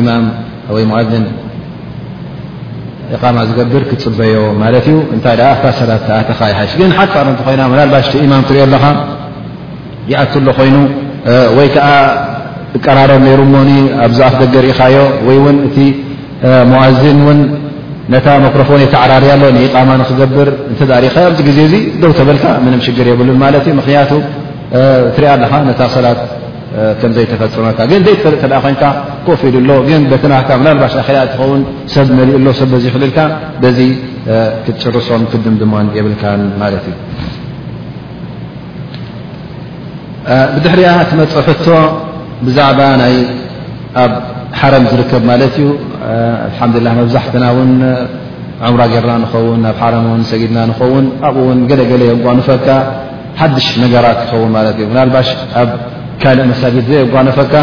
[0.00, 0.24] ኢማም
[0.74, 1.24] ወይ ሙؤን
[3.16, 8.62] ኢቃማ ዝገብር ክትፅበዮ ማለት እዩ እንታይ ኣ ሰላተኻ ይሓሽ ግን ሓፃ እንትኮይና ላልባሽቲ ኢማም ትሪኦ
[8.68, 8.84] ኣለኻ
[10.12, 10.76] ይኣትሉ ኮይኑ
[11.58, 11.86] ወይከዓ
[12.84, 13.58] ቀራረብ ይሩ ሞ
[14.06, 15.76] ኣብዛኣፍ ደገ ሪኢኻዮ ወይ እውን እቲ
[16.72, 17.38] ሞዓዝን ውን
[18.12, 23.38] ነታ ማክሮፎን ተዓራርያ ሎ ንቓማ ንክገብር እተሪእካ ኣዚ ግዜ ዙ ደው ተበልካ ምንም ሽግር የብሉን
[23.44, 24.10] ማለት እ ምክንያቱ
[25.16, 26.20] ትሪአ ኣለኻ ነታ ሰላት
[27.00, 28.82] ከምዘይተፈፅመካ ግን ደ ፈጥ ተ ኮንካ
[29.26, 31.62] ኮፍ ሉኣሎ ግን በቲናካ ላልባሽ ኣ እትኸውን
[31.94, 33.18] ሰብ መሊኡ ሎ ሰ ዘይኽልልካ
[33.64, 33.78] ደዚ
[34.66, 36.24] ክጭርሶም ክድምድማን የብልካ
[36.62, 36.94] ማት እዩ
[40.54, 41.66] ብድሕሪያ ትመፁኡ ሕቶ
[42.46, 43.14] ብዛዕባ ናይ
[44.02, 44.12] ኣብ
[44.60, 45.64] ሓረም ዝርከብ ማለት እዩ
[46.52, 47.70] ልሓምድላ መብዛሕትና እውን
[48.68, 52.66] ዕምራ ገይርና ንኸውን ኣብ ሓረም እን ሰጊድና ንኸውን ኣብኡውን ገለገለ የጓኖፈካ
[53.40, 55.28] ሓድሽ ነገራት ይኸውን ማለት እዩ ናልባሽ
[55.62, 55.70] ኣብ
[56.22, 57.54] ካልእ መሳጊድ ዘ የጓኖፈካ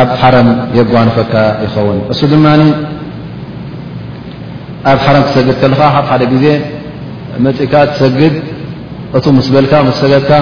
[0.00, 1.34] ኣብ ሓረም የጓነፈካ
[1.64, 2.46] ይኸውን እሱ ድማ
[4.92, 6.46] ኣብ ሓረም ክሰግድ ከልካ ብ ሓደ ግዜ
[7.44, 8.34] መፅካ ትሰግድ
[9.18, 10.32] እቲ ምስ በልካ ሰገድካ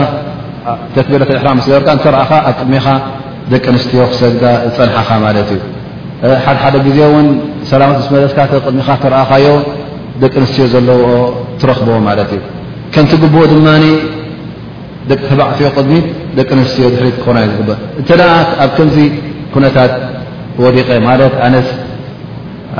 [0.97, 2.87] ተቢረሕራ ስበልካ እተረአኻ ኣጥድሜኻ
[3.53, 5.61] ደቂ ኣንስትዮ ክሰ ዝፀንሓኻ ማት እዩ
[6.47, 7.27] ሓደሓደ ግዜ እን
[7.71, 9.47] ሰላት መለካተ ቅድሚካ ተረእኻዮ
[10.23, 11.03] ደቂ ኣንስትዮ ዘለዎ
[11.61, 12.41] ትረኽቦ ማለት እዩ
[12.95, 13.67] ከንቲ ግብ ድማ
[15.11, 16.07] ደቂ ተባቅትዮ ቅድሚት
[16.39, 17.55] ደቂ ኣንስትዮ ድሪ ክኾና ዝ
[18.01, 18.11] እተ
[18.65, 18.97] ኣብ ከምዚ
[19.55, 19.93] ኩነታት
[20.65, 21.69] ወዲቀ ማለት ኣነት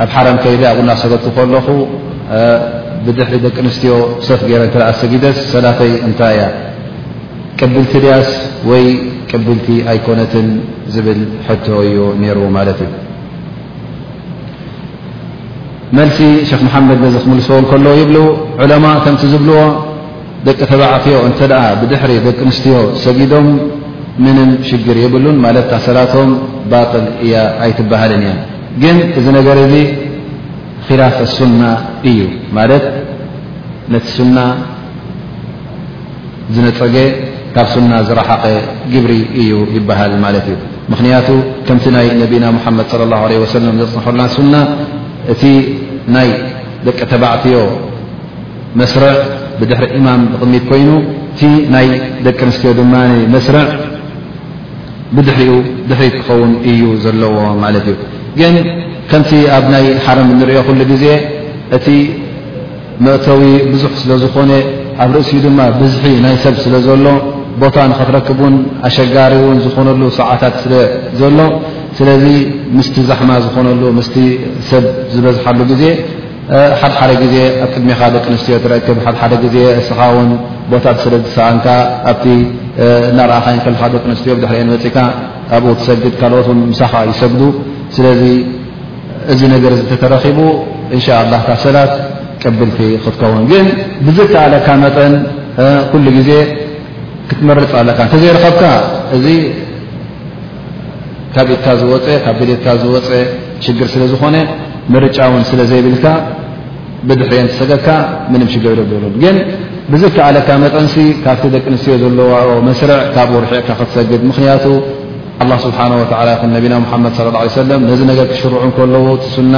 [0.03, 1.67] ኣብ ሓረም ከይ ኣብኡና ሰበ ከለኹ
[3.05, 3.93] ብድሕሪ ደቂ ኣንስትዮ
[4.29, 6.45] ሰፍ ገይረ እ ሰጊደስ ሰላተይ እንታይ እያ
[7.59, 8.29] ቀቢል ትድያስ
[9.35, 10.47] ዕብልቲ ኣይኮነትን
[10.93, 12.91] ዝብል ሕቶ እዩ ነይሩ ማለት እዩ
[15.97, 16.19] መልሲ
[16.49, 18.17] ሸክ መሓመድ ነዚ ክምልስዎን ከሎ ይብል
[18.63, 19.57] ዕለማ ከምቲ ዝብልዎ
[20.47, 23.47] ደቂ ተባዕትዮ እንተ ደኣ ብድሕሪ ደቂ ኣንስትዮ ሰጊዶም
[24.23, 26.29] ምንም ሽግር የብሉን ማለት ኣሰራቶም
[26.71, 28.33] ባቅል እያ ኣይትበሃልን እያ
[28.83, 29.73] ግን እዚ ነገር እዚ
[30.87, 31.61] ኺላፍ ሱና
[32.11, 32.19] እዩ
[32.57, 32.85] ማለት
[33.93, 34.37] ነቲ ሱና
[36.55, 36.95] ዝነፀገ
[37.55, 38.43] ካብ ሱና ዝረሓኸ
[38.93, 40.55] ግብሪ እዩ ይበሃል ማለት እዩ
[40.91, 41.27] ምክንያቱ
[41.67, 44.53] ከምቲ ናይ ነቢና ሙሓመድ صለ ه ه ወሰለም ዘፅንሐሉና ሱና
[45.33, 45.43] እቲ
[46.15, 46.29] ናይ
[46.87, 47.57] ደቂ ተባዕትዮ
[48.79, 49.13] መስርዕ
[49.59, 50.89] ብድሕሪ እማም ብቕሚት ኮይኑ
[51.33, 51.41] እቲ
[51.75, 51.87] ናይ
[52.25, 52.93] ደቂ ኣንስትዮ ድማ
[53.35, 53.65] መስርዕ
[55.15, 55.51] ብድሪኡ
[55.91, 57.95] ድሕሪ ክኸውን እዩ ዘለዎ ማለት እዩ
[58.41, 58.55] ግን
[59.11, 61.05] ከምቲ ኣብ ናይ ሓረም ንሪኦ ኩሉ ግዜ
[61.77, 61.87] እቲ
[63.05, 63.41] መእተዊ
[63.71, 64.51] ብዙሕ ስለዝኾነ
[65.03, 67.05] ኣብ ርእሲኡ ድማ ብዝሒ ናይ ሰብ ስለዘሎ
[67.61, 68.55] ቦታ ንከትረክቡን
[68.87, 70.73] ኣሸጋሪ ውን ዝኾነሉ ሰዓታት ስለ
[71.19, 71.37] ዘሎ
[71.97, 72.25] ስለዚ
[72.77, 74.09] ምስቲ ዛሕማ ዝኾነሉ ምስ
[74.69, 75.83] ሰብ ዝበዝሓሉ ግዜ
[76.79, 80.29] ሓደ ሓደ ግዜ ኣብ ቅድሚኻ ደቂ ኣንስትዮ ትረክብ ሓደ ዜ እስኻ ን
[80.71, 81.67] ቦታት ስለ ዝሰእንካ
[82.11, 82.25] ኣብቲ
[83.17, 84.97] ናርኣኻይክልኻ ደቂ ኣንስትዮ ብድሕሪአበፅካ
[85.55, 87.41] ኣብኡ ትሰግድ ካልኦት ምሳኻ ይሰግዱ
[87.95, 88.21] ስለዚ
[89.33, 90.39] እዚ ነገር ተተረኺቡ
[90.95, 91.93] እንሻ ላ ካብ ሰላት
[92.43, 93.65] ቅብልቲ ክትከውን ግን
[94.07, 95.13] ብዝተኣለካ መጠን
[95.91, 96.31] ኩሉ ግዜ
[97.29, 98.63] ክትመርፅ ኣለካ እንተዘይረኸብካ
[99.17, 99.25] እዚ
[101.35, 103.09] ካብ ኢትካ ዝወፀ ካብ ብሌትካ ዝወፀ
[103.65, 104.35] ሽግር ስለ ዝኾነ
[104.93, 106.05] ምርጫ እውን ስለ ዘይብልካ
[107.07, 107.87] ብድሕዮን ትሰገድካ
[108.31, 109.35] ምንም ሽገር ግብሉን ግን
[109.91, 112.31] ብዝከዓለካ መጠንሲ ካብቲ ደቂ ኣንስትዮ ዘለዎ
[112.67, 114.65] መስርዕ ካብኡ ርሕዕካ ክትሰግድ ምኽንያቱ
[115.43, 119.55] ኣላ ስብሓ ወላ ይኹ ነቢና ሙሓመድ ص ه ለ ሰለም ነዚ ነገር ክሽርዑ ከለዉ ትሱና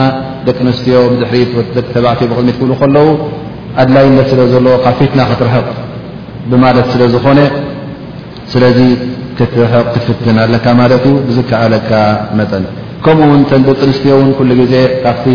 [0.48, 3.08] ደቂ ኣንስትዮ ብድሕሪት ቂተባዕቲ ብክድሚት ክብሉ ከለዉ
[3.84, 5.66] ኣድላይነት ስለ ዘለዎ ካብ ፊትና ክትርሕብ
[6.52, 7.40] ብማለት ስለ ዝኾነ
[8.52, 8.80] ስለዚ
[9.38, 9.44] ቕ
[9.94, 11.92] ክትፍትን ኣለካ ማለት እዩ ብዝከዓለካ
[12.40, 12.64] መጠን
[13.06, 15.26] ከምኡ ውን ተንደቂ ኣንስትዮ እውን ኩሉ ጊዜ ካብቲ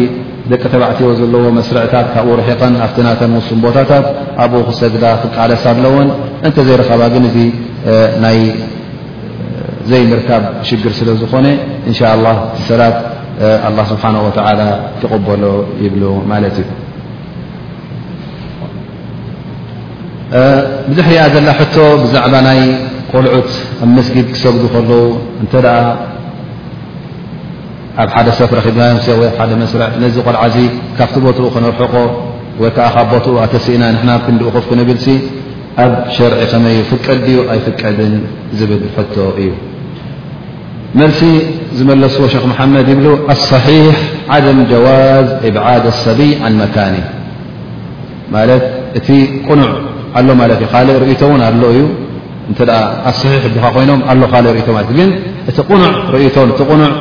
[0.53, 4.07] ደቂ ተባዕትዮ ዘለዎ መስርዕታት ካብኡ ርሒቀን ኣብቲ ናተን ውሱን ቦታታት
[4.45, 6.09] ኣብኡ ክሰግዳ ክቃለስ ኣለዎን
[6.47, 7.39] እንተ ዘይረኸባ ግን እዚ
[8.25, 8.39] ናይ
[9.91, 11.47] ዘይምርካብ ሽግር ስለዝኾነ
[11.91, 12.97] እንሻ ላ ቲሰላት
[13.79, 14.61] ላ ስብሓና ወተላ
[15.03, 15.45] ይقበሎ
[15.85, 16.71] ይብሉ ማለት እዩ
[20.89, 22.61] بዙሕ ሪኣ ዘ ቶ ብዛعባ ናይ
[23.13, 23.51] ቆልዑት
[23.85, 25.05] ኣ مስجድ ክሰግዱ ከለዉ
[25.45, 25.53] እተ
[28.01, 28.99] ኣብ ሓደ ሰብ ረኺብናዮም
[29.51, 30.43] ደ መስር ነዚ ቆልዓ
[30.99, 31.95] ካብቲ ቦትኡ ክነርሕቆ
[32.63, 35.07] ወከዓ ካ بትኡ ኣተሲኢና ና ክንኡ ክንብልሲ
[35.85, 38.15] ኣብ ሸርዒ ከመይ ፍቀድ ኣ ፍቀድን
[38.59, 38.83] ዝብል
[39.15, 39.49] ቶ እዩ
[41.01, 41.21] መلሲ
[41.77, 43.97] ዝመለስዎ خ محመድ ይብ الصحيሕ
[44.35, 46.95] عደም ጀواዝ إبعድ الሰቢይ عن مكن
[48.33, 48.37] ማ
[48.99, 49.09] እቲ
[49.49, 49.71] ቁኑዕ
[50.19, 51.79] ኣሎ ማ ካእ ርእቶ ውን ኣ እዩ
[52.51, 52.55] እ
[53.11, 53.45] ኣصሒ ኻ
[53.77, 54.13] ኮይኖም እ
[54.99, 55.11] ግን
[55.51, 55.57] እቲ
[56.19, 56.93] ርቶ እ ቕኑዕ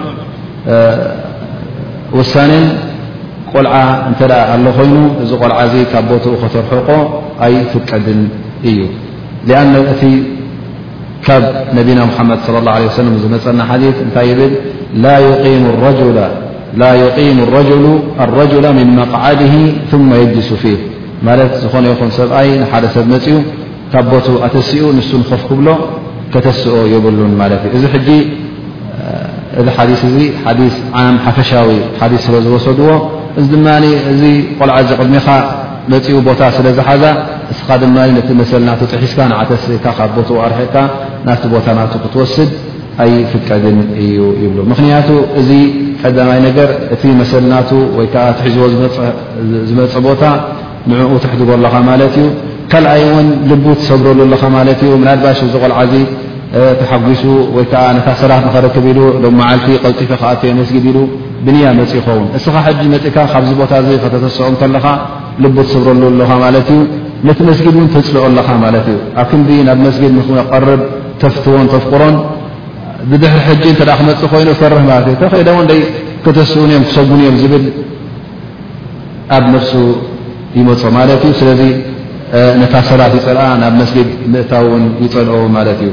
[2.18, 2.66] ውሳنን
[3.54, 3.76] ቆልዓ
[4.12, 4.14] እ
[4.54, 4.94] ኣሎ ኮይኑ
[5.24, 6.90] እዚ ቆልዓ ዚ ካብ ቦትኡ ክተርሕቆ
[7.46, 8.22] ኣይ ፍቀድን
[8.70, 8.80] እዩ
[9.94, 10.02] እቲ
[11.26, 11.44] ካብ
[11.78, 12.90] ነቢና حمድ صى الله عيه
[13.24, 14.54] ዝመፀና ث እታይ ብል
[16.82, 17.38] ل يقيم
[18.20, 19.56] لرجل من መقዓድه
[19.92, 20.78] ثم يلس فه
[21.28, 23.32] ማለት ዝኾነ ይኹን ሰብኣይ ንሓደ ሰብ መፅኡ
[23.94, 25.68] ካብ ቦት ኣተሲኡ ንሱ ንከፍኩብሎ
[26.34, 28.08] ከተስኦ የብሉን ማለት እዩ እዚ ሕጂ
[29.60, 32.90] እዚ ሓዲስ እዚ ሓዲስ ዓም ሓፈሻዊ ሓዲስ ስለ ዝወሰድዎ
[33.40, 33.68] እዚ ድማ
[34.12, 34.22] እዚ
[34.60, 35.28] ቆልዓ ዚ ቅድሚኻ
[35.92, 37.04] መፂኡ ቦታ ስለዝሓዛ
[37.54, 40.76] እስኻ ድማ ነቲ መሰልና ጥሒስካ ንኣተስእካ ካብ ቦት ኣርሕካ
[41.28, 42.50] ናብቲ ቦታ ናቱ ክትወስድ
[43.04, 45.10] ኣይ ፍቀድን እዩ ይብሉ ምክንያቱ
[45.42, 45.50] እዚ
[46.02, 48.74] ቀዳማይ ነገር እቲ መሰልናቱ ወይከዓ እትሒዝቦ
[49.70, 50.24] ዝመፀ ቦታ
[50.90, 52.18] ንኡ ትድጎካ ማት እዩ
[52.72, 54.66] ካኣይ እውን ልቡ ትሰብረሉኣካ ማእ
[55.20, 55.94] ድባሽ ዘቆልዓዚ
[56.80, 57.24] ተሓጒሱ
[57.56, 57.84] ወይከዓ
[58.22, 59.00] ሰራት ክብ ኢሉ
[59.40, 60.98] መዓልቲ ቀልጢፈ ክኣትዮ መስጊድ ኢሉ
[61.46, 63.72] ብንያ መፅ ይኸውን እስኻ ሕጂ መፅካ ካብዚ ቦታ
[64.04, 64.88] ከተሰኦ ከለካ
[65.44, 66.04] ልቡ ትሰብረሉ
[66.44, 66.80] ማት እዩ
[67.28, 70.82] ነቲ መስጊድ እን ተፅልኦ ኣለኻ ማለት እዩ ኣብ ክምዲ ናብ መስጊድ ክ ቀርብ
[71.22, 72.16] ተፍትዎን ተፍቅሮን
[73.10, 75.82] ብድሕሪ ሕጂ እተ ክመፅእ ኮይኑ ፈርህ ለ ከ ወይ
[76.26, 77.64] ከተስውንእዮም ክሰጉን እዮም ዝብል
[79.36, 79.72] ኣብ ነፍሱ
[80.60, 81.62] ይመ ማለት እዩ ስለዚ
[82.62, 85.90] ነታ ሰላት ይፀልኣ ናብ መስጊድ ምእታ እውን ይፀልኦ ማለት እዩ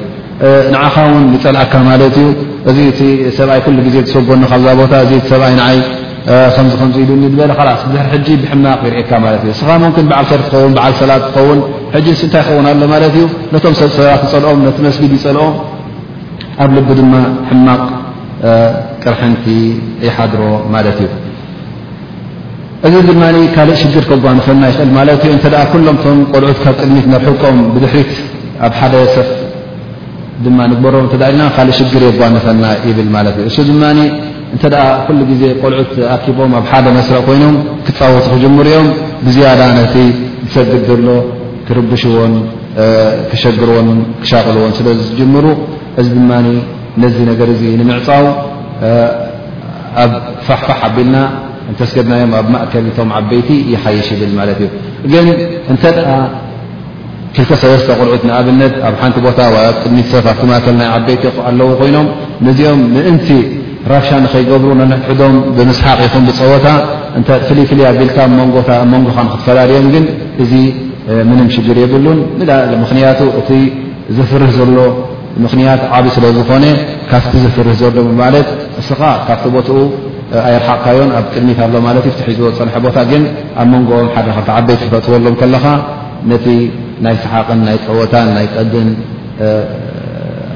[0.73, 2.29] ንዓኻ ውን ይፀልአካ ማለት እዩ
[2.71, 3.01] እዚ እቲ
[3.39, 5.79] ሰብኣይ ኩሉ ግዜ ዝሰጎኒ ካብዛ ቦታ እዚ እቲ ሰብኣይ ንዓይ
[6.55, 10.75] ከምዚ ከምዝኢሉኒ በለ ካስ ዝሕር ሕጂ ብሕማቕ ይርእካ ማለት እዩ እስኻ መምን ብዓል ሰር ትኸውን
[10.87, 11.61] ዓል ሰላት ትኸውን
[11.95, 15.45] ሕጂ ስ እንታይ ይኸውን ኣሎ ማለት እዩ ነቶም ሰባት ዝፀልኦም ነቲ መስጊድ ይፀልኦ
[16.65, 17.13] ኣብ ልቢ ድማ
[17.51, 17.83] ሕማቕ
[19.05, 19.47] ቅርሕንቲ
[20.09, 20.43] ይሓድሮ
[20.77, 21.11] ማለት እዩ
[22.87, 23.23] እዚ ድማ
[23.55, 28.11] ካልእ ሽግር ከጓ ንክልና ይኽእል ማለት እዩ እንተ ኩሎምቶም ቆልዑት ካብ ቅድሚት ነርሑቀኦም ብድሕሪት
[28.67, 29.29] ኣብ ሓደ ሰፍ
[30.45, 33.83] ድማ ንግበሮም እ ና ካእ ሽግር የጓንከልና ይብል ማለት እዩ እሱ ድማ
[34.57, 34.63] እተ
[35.07, 38.87] ኩሉ ግዜ ቆልዑት ኣኪቦኦም ኣብ ሓደ መስረ ኮይኖም ክፃወት ክጀምር እኦም
[39.25, 39.97] ብዝያዳ ነቲ
[40.47, 41.07] ዝሰግድ ዘሎ
[41.69, 42.35] ክርብሽዎን
[43.31, 43.89] ክሸግርዎን
[44.23, 45.47] ክሻቕልዎን ስለዝጅምሩ
[46.01, 46.31] እዚ ድማ
[47.03, 48.27] ነዚ ነገር እዚ ንምዕፃው
[50.03, 50.13] ኣብ
[50.47, 51.17] ፋሕፋሕ ዓቢልና
[51.73, 54.61] እተስገድናዮም ኣብ ማእከል ቶም ዓበይቲ ይሓይሽ ይብል ማለት
[55.07, 55.39] እዩ ግን
[55.73, 55.83] እንተ
[57.37, 59.39] ክልከ ሰበስተ ቁልዑት ንኣብነት ኣብ ሓንቲ ቦታ
[59.71, 62.07] ኣብ ቅድሚት ሰብ ኣብቲ ማእል ናይ ዓበይቲ ኣለዎ ኮይኖም
[62.47, 63.29] ነዚኦም ምእንቲ
[63.93, 66.67] ራብሻ ንኸይገብሩ ንሕዶም ብምስሓቅ ይኹን ብፀወታ
[67.43, 70.05] እፍሊይፍልይ ኣቢልካ መንጎኻ ክትፈላለዮም ግን
[70.43, 70.53] እዚ
[71.29, 72.19] ምንም ሽግር የብሉን
[72.83, 73.51] ምኽንያቱ እቲ
[74.17, 74.81] ዝፍርህ ዘሎ
[75.43, 76.65] ምኽንያት ዓብ ስለ ዝኾነ
[77.11, 78.49] ካፍቲ ዝፍርህ ዘሎ ማለት
[78.81, 79.77] እስኻ ካብቲ ቦትኡ
[80.47, 83.23] ኣየርሓቕካዮን ኣብ ቅድሚት ኣሎ ማለት እዩ ትሒዝዎ ፀርሐ ቦታ ግን
[83.61, 85.65] ኣብ መንጎኦም ሓደ ካብቲ ዓበይቲ ክፈትዎሎም ከለኻ
[86.31, 86.47] ነቲ
[87.05, 88.89] ናይ ሰሓቅን ናይ ጥወታን ናይ ቀልድን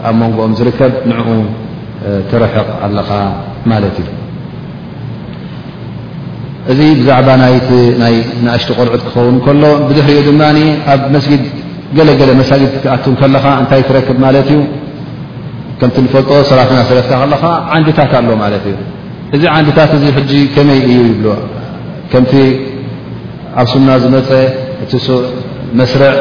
[0.09, 1.29] ኣብ መንጎኦም ዝርከብ ንዕኡ
[2.31, 3.11] ትርሕቕ ኣለኻ
[3.73, 4.09] ማለት እዩ
[6.73, 7.29] እዚ ብዛዕባ
[8.47, 10.43] ናእሽጢ ቆልዑት ክኸውን ከሎ ብድሕሪኡ ድማ
[10.93, 11.43] ኣብ መስጊድ
[11.97, 14.59] ገለገለ መሳጊድ ክኣት ከለኻ እንታይ ትረክብ ማለት እዩ
[15.81, 17.45] ከምቲ ንፈልጦ ሰራፍና ሰለትካ ከለካ
[17.77, 18.77] ዓንድታት ኣሎ ማለት እዩ
[19.37, 21.25] እዚ ዓንድታት እዙ ሕጂ ከመይ እዩ ይብ
[22.12, 22.33] ከምቲ
[23.61, 24.29] ኣብ ሱና ዝመፀ
[25.75, 26.14] እመስርዕ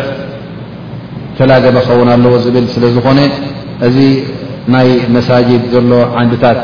[1.37, 3.19] ተላገበ ኸውን ኣለዎ ዝብል ስለ ዝኾነ
[3.87, 3.97] እዚ
[4.75, 6.59] ናይ መሳጂድ ዘሎ ዓንድታት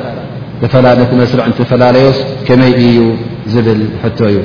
[0.99, 2.99] ነቲ መስርዕ እተፈላለዩስ ከመይ እዩ
[3.55, 4.37] ዝብል ሕቶ እዩ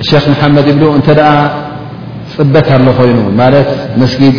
[0.00, 1.32] ክ መሓመድ ይብሉ እንተ ደኣ
[2.34, 3.70] ፅበት ኣሎ ኮይኑ ማለት
[4.02, 4.36] መስጊድ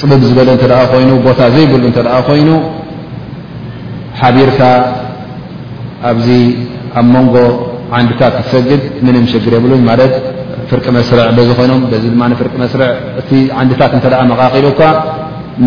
[0.00, 2.48] ፅብብ ዝበለ እተኣ ኮይኑ ቦታ ዘይብሉ እተኣ ኮይኑ
[4.20, 4.60] ሓቢርካ
[6.10, 6.28] ኣብዚ
[7.00, 7.34] ኣብ መንጎ
[7.96, 10.12] ዓንድታት ትሰግድ ምንም ሸግር የብሉ ማለት
[10.70, 12.88] ፍርቂ መስርዕ ዚ ኮይኖም ዚ ድማ ፍርቂ መስርዕ
[13.20, 13.30] እቲ
[13.62, 14.80] ዓንድታት እተ መቓቂሉካ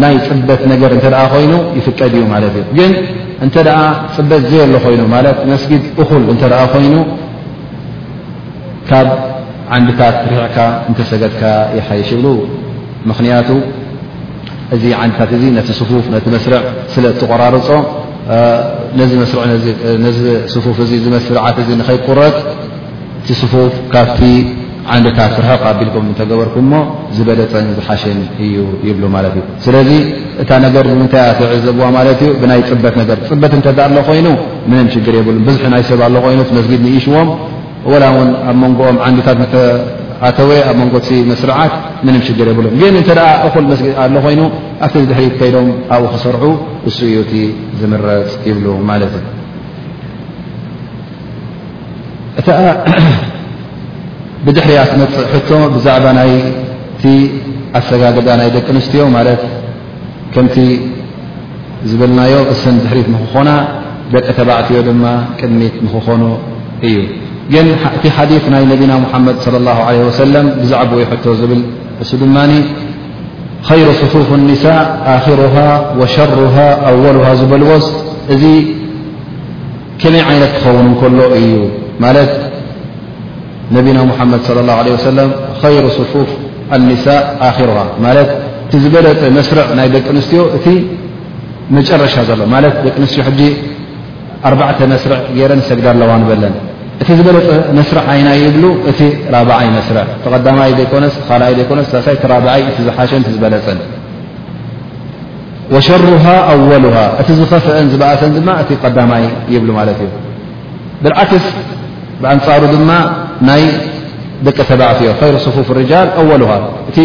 [0.01, 2.91] ናይ ፅበት ነገር እንተኣ ኮይኑ ይፍቀድ እዩ ማለት እዩ ግን
[3.45, 3.79] እንተ ደኣ
[4.17, 6.95] ፅበት ዘየ ኣሎ ኮይኑ ማለት መስጊድ እኹል እንተደኣ ኮይኑ
[8.89, 9.07] ካብ
[9.75, 10.57] ዓንድታት ርዕካ
[10.89, 11.41] እንተሰገድካ
[11.77, 12.25] ይሓይሽ ይብሉ
[13.09, 13.49] ምኽንያቱ
[14.73, 16.59] እዚ ዓንድታት እዚ ነቲ ስፉፍ ነቲ መስርዕ
[16.93, 17.67] ስለ ትቆራርፆ
[20.05, 20.21] ነዚ
[20.53, 20.77] ስፉፍ
[21.15, 22.35] መስርዓት ንከይቁረፅ
[23.21, 24.21] እቲ ስፉፍ ካብቲ
[24.93, 26.79] ዓንድታት ርሕቕ ኣቢልከም እተገበርኩም ሞ
[27.17, 28.55] ዝበለፀን ዝሓሽን እዩ
[28.87, 29.89] ይብሉ ማለት እዩ ስለዚ
[30.41, 34.27] እታ ነገር ብምንታይ ኣተዕዘብዎ ማለት እዩ ብናይ ፅበት ነገር ፅበት እተ ኣሎ ኮይኑ
[34.71, 37.29] ምንም ችግር የብሉን ብዙሕ ናይ ሰብ ሎ ኮይኑ መስጊድ ንእሽዎም
[38.03, 40.95] ላ እውን ኣብ መንጎኦም ዓንድታት ተኣተወየ ኣብ መንጎ
[41.31, 42.19] መስርዓት የ
[42.79, 43.11] ግን እተ
[43.47, 44.41] እኩል መስጊ ኣሎ ኮይኑ
[44.85, 46.43] ኣብቲ ድሕሪት ከይዶም ኣብኡ ክሰርዑ
[46.89, 47.33] እሱ እዩ እቲ
[47.79, 49.13] ዝምረፅ ይብሉ ማለት
[52.39, 52.41] እ
[54.47, 57.03] ብድሕሪኣ መፅእ ቶ ብዛዕባ ይቲ
[57.77, 59.41] ኣሰጋግዳ ናይ ደቂ ንስትዮ ማለት
[60.33, 60.55] ከምቲ
[61.89, 63.49] ዝብልናዮ እስን ድሕሪት ንክኾና
[64.13, 65.03] ደቂ ተባዕትዮ ድማ
[65.39, 66.23] ቅድሚት ንክኾኑ
[66.89, 66.97] እዩ
[67.53, 70.83] ግን እቲ ሓዲፍ ናይ ነቢና ሓመድ ص ه ع ሰለ ብዛዕ
[71.39, 71.61] ዝብል
[72.03, 72.53] እሱ ድማኒ
[73.67, 74.79] ኸይሩ ስፉፍ ኒሳእ
[75.13, 75.55] ኣኽሩሃ
[75.99, 76.55] ወሸሩሃ
[76.87, 77.85] ኣወልሃ ዝበልዎስ
[78.33, 78.43] እዚ
[80.01, 81.47] ከመይ ዓይነት ክኸውን እከሎ እዩ
[82.03, 82.31] ማለት
[83.75, 85.29] ነቢና ሙሓመድ صለ لላه ه ሰለም
[85.61, 86.27] ኸይሩ ስፉፍ
[86.91, 88.29] ኒሳእ ኣሩሃ ማለት
[88.65, 90.67] እቲ ዝበለጠ መስርዕ ናይ ደቂ ኣንስትዮ እቲ
[91.77, 93.39] መጨረሻ ዘሎ ማለት ደቂ ኣንስትዮ ሕጂ
[94.47, 96.55] ኣርባዕተ መስርዕ ጌይረ ንሰግዳ ኣለዋ ንበለን
[97.01, 98.99] እቲ ዝበለፅ መስረ ዓይናይ ይብሉ እቲ
[99.35, 100.93] ራብዓይ ስር ዳማይ ዘይኮ
[101.29, 101.95] ካይ ዘኮ ሳ
[102.61, 103.79] ይ ዝሓሸ ዝበለፀን
[105.87, 106.83] ሸሩሃ ኣወሉ
[107.21, 109.23] እቲ ዝኸፍአን ዝበእሰን ድማ እቲ ቀዳማይ
[109.53, 110.09] ይብሉ ማለት እዩ
[111.03, 111.45] ብلዓክስ
[112.21, 112.91] ብኣንፃሩ ድማ
[113.47, 113.63] ናይ
[114.45, 116.43] ደቀ ተባዕትዮ ከይሩ ስፉፍ ርጃል ኣወሉ
[116.89, 116.97] እቲ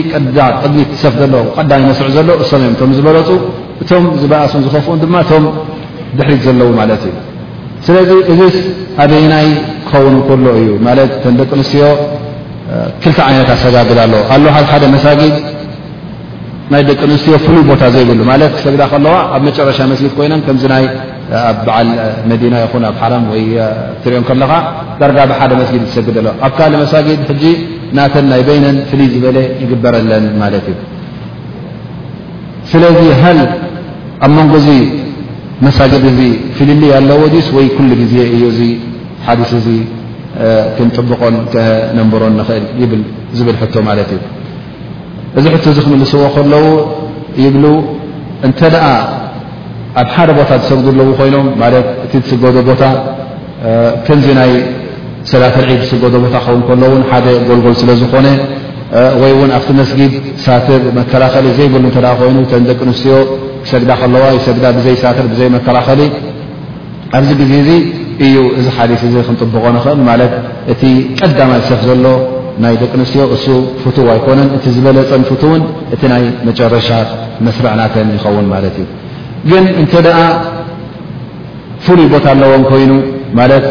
[0.62, 3.28] ቅድሚት ሰፍ ዘሎ ቀዳ መስር ዘሎ እሶምዮም ም ዝበለፁ
[3.82, 5.44] እቶም ዝእሱ ዝኸፍኡ ማ እቶም
[6.18, 7.16] ድሕሪት ዘለዉ ማለት እዩ
[7.86, 7.94] ስለ
[8.32, 8.54] እዚ
[9.02, 9.48] ኣበናይ
[9.90, 15.34] ደቂ ስት ነት ኣሰጋግ ደ ሳጊድ
[16.72, 18.20] ናይ ደቂ ስትዮ ፍሉይ ቦታ ዘይብሉ
[18.64, 20.50] ሰግዳ ከዋ ኣብ ጨረሻ ጊ ኮይ ከ
[21.40, 21.78] ኣ በዓ
[22.28, 22.30] ና
[23.40, 23.68] ይ ኣ
[24.02, 24.32] ትሪኦ ካ
[25.00, 25.02] ዳ
[25.50, 26.06] ደ ጊ ሰግ
[26.46, 27.20] ኣብ ሳጊድ
[28.14, 30.26] ተ ናይ ይነን ፍልይ ዝበለ ይግበረለን
[32.70, 33.24] ስለዚ ሃ
[34.26, 34.32] ኣብ
[35.64, 36.14] ን ሳጊድ እ
[36.58, 36.70] ፍል
[37.20, 38.46] ዎ ይ ዜ እዩ
[39.26, 39.68] ሓዲስ እዚ
[40.76, 41.34] ክንጥብቆን
[41.98, 43.02] ነንበሮን ንኽእል
[43.38, 44.20] ዝብል ቶ ማለት እዩ
[45.38, 46.66] እዚ ሕቶ እዚ ክምልስዎ ከለዉ
[47.44, 47.64] ይብሉ
[48.46, 48.86] እንተ ደኣ
[50.02, 52.82] ኣብ ሓደ ቦታ ዝሰግዱ ኣለዎ ኮይኖም ማለት እቲ ስገዶ ቦታ
[54.06, 54.52] ከንዚ ናይ
[55.32, 58.26] ሰዳትልዒድ ስገዶ ቦታ ኸውን ከሎውን ሓደ ጎልጎል ስለ ዝኾነ
[59.22, 60.12] ወይ ውን ኣብቲ መስጊድ
[60.44, 61.84] ሳትር መከላኸሊ ዘይበሉ
[62.20, 63.16] ኮይኑ ተ ደቂ ንስትዮ
[63.64, 66.00] ክሰግዳ ከለዋ ይሰግዳ ብዘይ ሳትር ብዘይ መከላኸሊ
[67.18, 67.54] ኣብዚ ግዜ
[68.24, 70.32] እዩ እዚ ሓዲስ እዚ ክንጥብቆ ንኽእል ማለት
[70.72, 70.82] እቲ
[71.20, 72.06] ቀዳማይ ሰፍ ዘሎ
[72.62, 73.46] ናይ ደቂ ኣንስትዮ እሱ
[73.82, 75.62] ፍቱ ኣይኮነን እቲ ዝበለፀን ፍቱ እውን
[75.94, 76.88] እቲ ናይ መጨረሻ
[77.46, 78.86] መስርዕ ናተን ይኸውን ማለት እዩ
[79.50, 80.18] ግን እንተ ደኣ
[81.84, 82.92] ፍሉይ ቦታ ኣለዎም ኮይኑ
[83.38, 83.64] ማለት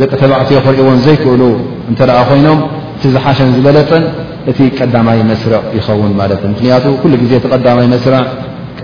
[0.00, 1.42] ደቂ ተባዕትዮ ክሪእይዎን ዘይክእሉ
[1.90, 2.58] እንተ ደኣ ኮይኖም
[2.96, 4.04] እቲ ዝሓሸን ዝበለፀን
[4.50, 8.20] እቲ ቀዳማይ መስርዕ ይኸውን ማለት እ ምክንያቱ ኩሉ ግዜ ተ ቀዳማይ መስርዕ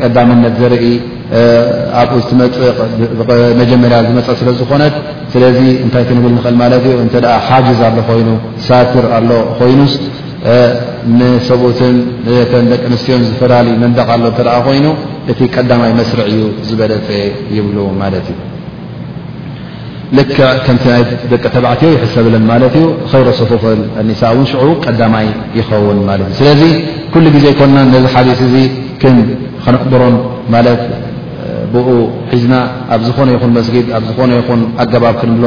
[0.05, 0.87] ቀዳምነት ዘርኢ
[2.01, 4.95] ኣብኡ ዝመመጀመርያ ዝመፀ ስለ ዝኾነት
[5.33, 7.15] ስለዚ እንታይ ክንብል ንኽእል ማለት እዩ እተ
[7.49, 8.29] ሓጅዝ ኣሎ ኮይኑ
[8.67, 9.95] ሳትር ኣሎ ኮይኑስ
[11.19, 11.97] ንሰብኡትን
[12.51, 14.87] ተን ደቂ ምስትዮም ዝፈላለዩ መንደቕ ኣሎ ተ ኮይኑ
[15.33, 17.09] እቲ ቀዳማይ መስርዕ እዩ ዝበለፀ
[17.59, 18.39] ይብሉ ማለት እዩ
[20.19, 21.03] ልክዕ ከምቲ ናይ
[21.33, 25.29] ደቂ ተባዕትዮ ይሕሰብለን ማለት እዩ ከብረሰትኽእል እኒሳ እውን ሽዑ ቀዳማይ
[25.59, 26.63] ይኸውን ማለት እዩ ስለዚ
[27.15, 28.57] ኩሉ ግዜ ኣይኮና ነዚ ሓዲስ እዚ
[29.05, 29.17] ክን
[29.65, 30.17] ክነቅብሮም
[30.57, 30.83] ማለት
[31.75, 31.89] ብኡ
[32.33, 32.55] ሒዝና
[32.95, 35.47] ኣብ ዝኾነ ይኹን መስጊድ ኣብ ዝኾነ ይኹን ኣገባብ ክንብሎ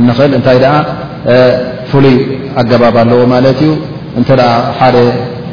[0.00, 0.58] እንኽእል እንታይ
[1.90, 2.16] ፍሉይ
[2.60, 3.70] ኣገባብ ኣለዎ ማለት እዩ
[4.20, 4.30] እንተ
[4.78, 4.96] ሓደ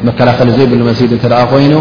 [0.08, 1.74] መከላኸሊ ዘይብሉ መስጊድ እተ ኮይኑ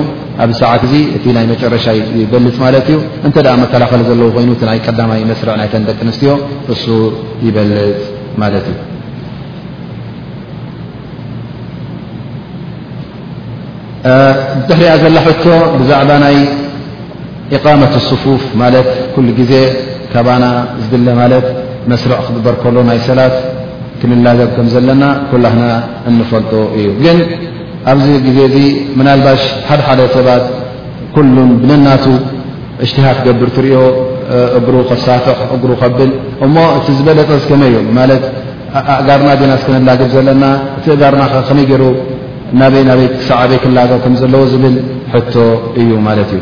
[0.44, 1.86] ኣብሰዓት እዚ እቲ ናይ መጨረሻ
[2.22, 2.98] ይበልፅ ማለት እዩ
[3.28, 6.32] እንተ መከላኸሊ ዘለዎ ኮይኑ እ ናይ ቀዳማይ መስርዕ ናይተን ደቂ ኣንስትዮ
[6.76, 6.86] እሱ
[7.48, 8.00] ይበልፅ
[8.44, 8.78] ማለት እዩ
[14.70, 15.48] ትሕሪያ ዘላ ቶ
[15.80, 16.12] ብዛዕባ
[17.56, 19.54] ኢቃመት ስፉፍ ማለት ኩሉ ግዜ
[20.14, 20.46] ከባና
[20.84, 21.46] ዝድለ ማለት
[21.92, 23.36] መስርዕ ክጥበር ከሎ ናይ ሰላት
[24.00, 25.62] ክንላገብ ከም ዘለና ኩልህና
[26.10, 27.18] እንፈልጦ እዩ ግን
[27.92, 28.58] ኣብዚ ግዜ እዚ
[29.00, 30.44] ምናልባሽ ሓደሓደ ሰባት
[31.16, 32.06] ኩሉን ብነናቱ
[32.86, 33.78] እሽትሃድ ገብር ትሪዮ
[34.60, 36.12] እግሩ ከብሳትሕ እግሩ ከብል
[36.48, 38.24] እሞ እቲ ዝበለፀ ዝከመይ እዩ ማለት
[39.00, 40.44] እጋርና ዲናስ ክንላግብ ዘለና
[40.78, 41.84] እቲ እጋርና ኸከመይ ገይሩ
[42.62, 44.76] ናበይ ናበይ ሰዕበይ ክንላገብ ከም ዘለዎ ዝብል
[45.16, 45.34] ሕቶ
[45.82, 46.42] እዩ ማለት እዩ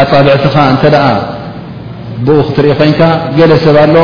[0.00, 0.84] ኣጣብዕትኻ እንተ
[2.26, 3.00] ብኡ ክትርኢ ኮይንካ
[3.38, 3.96] ገለ ሰብ ኣሎ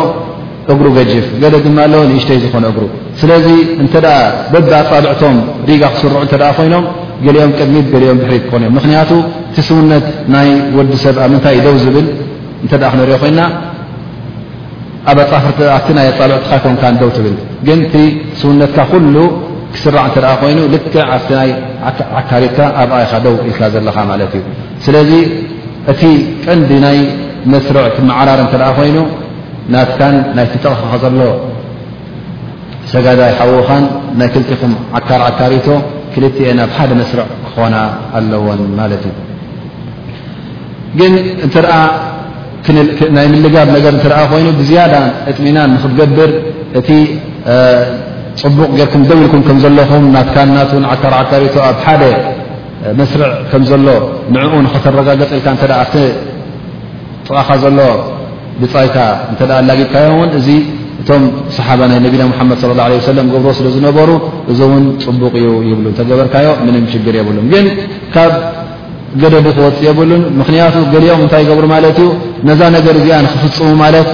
[0.72, 2.84] እግሩ ገጅፍ ገለ ድማ ኣሎ ንእሽተይ ዝኾነ እግሩ
[3.20, 3.46] ስለዚ
[3.84, 3.94] እተ
[4.52, 5.36] በብ ኣፃብዕቶም
[5.68, 6.28] ሪጋ ክስርዑ እ
[6.58, 6.84] ኮይኖም
[7.26, 9.10] ገሊኦም ቅድሚት ገሊኦም ብሕሪት ክኾን እዮም ምክንያቱ
[9.50, 12.06] እቲ ስውነት ናይ ወዲሰብ ምንታይ እዩ ደው ዝብል
[12.64, 13.40] እንተ ክንሪኦ ኮይና
[15.10, 17.36] ኣብቲ ናይ ኣፃብዕትካ ኮንካ ደው ትብል
[17.68, 17.94] ግን ቲ
[18.42, 19.14] ስውነትካ ኩሉ
[19.74, 21.50] ክስራዕ እተ ኮይኑ ልክዕ ኣ ይ
[22.20, 24.42] ዓካሪትካ ኣብኣይኻ ደው ኢልካ ዘለኻ ማለት እዩ
[25.92, 26.02] እቲ
[26.44, 26.98] ቀንዲ ናይ
[27.52, 28.96] መስርዕ ክመዓራር እንትርኣ ኮይኑ
[29.72, 31.20] ናትካን ናይ ትጠቕ ዘሎ
[32.92, 33.84] ሰጋዳይ ሓዉኻን
[34.20, 35.68] ናይ ክልቲኹም ዓካር ዓካሪቶ
[36.12, 37.74] ክልትአን ኣብ ሓደ መስርዕ ክኾና
[38.18, 39.16] ኣለዎን ማለት እዩ
[40.98, 41.12] ግን
[41.46, 41.72] እትርአ
[43.16, 44.94] ናይ ምልጋብ ነገር እትርኣ ኮይኑ ብዝያዳ
[45.30, 46.30] እጥሚናን ንክትገብር
[46.78, 46.88] እቲ
[48.42, 52.04] ፅቡቕ ጌይርኩም ደብ ኢልኩም ከም ዘለኹም ናትካን ናት ዓካር ዓካሪቶ ኣብ ደ
[52.98, 53.86] መስርዕ ከም ዘሎ
[54.34, 55.94] ንዕኡ ንኸተረጋገፅ ልካ እ ኣብቲ
[57.26, 57.78] ጥዋካ ዘሎ
[58.60, 58.96] ብፃይካ
[59.32, 60.48] እተ ኣላጊድካዮም እውን እዚ
[61.00, 61.22] እቶም
[61.56, 64.10] ሰሓባ ናይ ነቢና ሙሓመድ ስለ ላ ላ ሰለም ገብሮ ስለ ዝነበሩ
[64.52, 67.66] እዚ እውን ፅቡቅ እዩ ይብሉን ተገበርካዮ ምንም ሽግር የብሉን ግን
[68.14, 68.32] ካብ
[69.22, 72.08] ገደዱ ክወፅ የብሉን ምክንያትኡ ገሊኦም እንታይ ገብሩ ማለት እዩ
[72.48, 74.08] ነዛ ነገር እዚኣ ንክፍፅሙ ማለት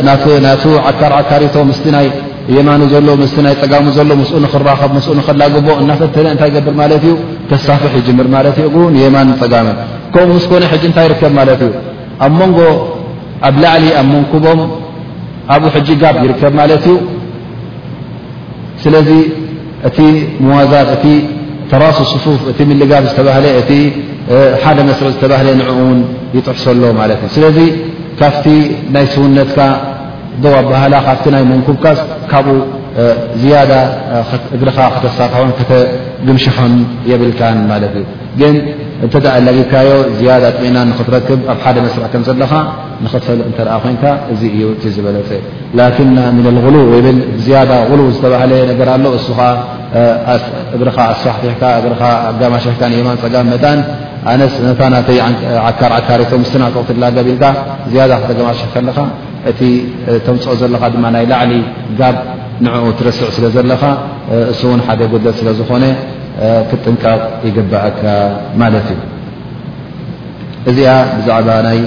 [0.47, 2.09] ናቱ ዓካር ዓካሪቶ ስ ናይ
[2.55, 6.01] የማኑ ዘሎ ምስሊ ናይ ፀጋሙ ዘሎ ምስኡ ንኽራኸብ ምስ ንኽላግቦ እናተ
[6.33, 7.15] እንታይ ገብር ማለት እዩ
[7.51, 9.69] ተሳፍሕ ይጅምር ማለት ዩ እግ የማን ፀጋም
[10.15, 11.71] ከምኡ ስኮነ ሕጂ እንታይ ይርከብ ማለት እዩ
[12.27, 12.59] ኣብ ሞንጎ
[13.49, 14.61] ኣብ ላዕሊ ኣብ መንኩቦም
[15.55, 16.97] ኣብኡ ሕጂ ጋብ ይርከብ ማለት እዩ
[18.85, 19.09] ስለዚ
[19.89, 19.99] እቲ
[20.45, 21.07] ምዋዛት እቲ
[21.73, 23.19] ተራሱ ስፉፍ እቲ ምሊጋብ ዝተ
[23.63, 23.71] እቲ
[24.65, 25.99] ሓደ መስዕ ዝተባህለ ንኡውን
[26.37, 27.59] ይፅሕሰሎ ማለት እዩ ስለዚ
[28.21, 28.47] ካፍቲ
[28.95, 29.59] ናይ ስውነትካ
[30.43, 31.99] ደ ኣባህላ ካብቲ ናይ መንኩብካስ
[32.33, 32.57] ካብኡ
[33.43, 33.73] ዝያዳ
[34.57, 36.75] እግርኻ ከተሳክሖን ተግምሸሖን
[37.11, 38.05] የብልካን ማለትእዩ
[38.41, 38.55] ግን
[39.05, 42.53] እንተእ ላጊድካዮ ዝያዳ ጥምእና ንክትረክብ ኣብ ሓደ መስራከም ዘለኻ
[43.05, 45.31] ንኽትፈልጥ እንተኣ ኮንካ እዚ እዩ እቲዝበለፀ
[45.79, 49.29] ላኪና ምን غልው ወብል ዝያዳ غልው ዝተባሃለ ነገርኣሎ እሱ
[50.77, 51.93] እግኻ ኣስዋሕትሕካ ግ
[52.31, 53.81] ኣጋማሸሕካንየማን ፀጋም መታን
[54.33, 54.43] ኣነ
[54.95, 55.21] ናተይ
[55.69, 57.45] ዓካር ዓካር ቶ ስናክትላ ገቢኢልካ
[57.99, 58.99] ያ ክተገማሸሕ ከለኻ
[59.51, 59.61] እቲ
[60.27, 61.53] ተምፅኦ ዘለኻ ድማ ናይ ላዕሊ
[62.01, 62.17] ጋብ
[62.67, 63.83] ንዕኡ ትረስዕ ስለ ዘለኻ
[64.53, 65.85] እሱ እውን ሓደ ጎደል ስለ ዝኾነ
[66.69, 68.03] ክጥንቀቕ ይግባአካ
[68.63, 69.01] ማለት እዩ
[70.71, 71.81] እዚኣ ብዛዕባ ናይ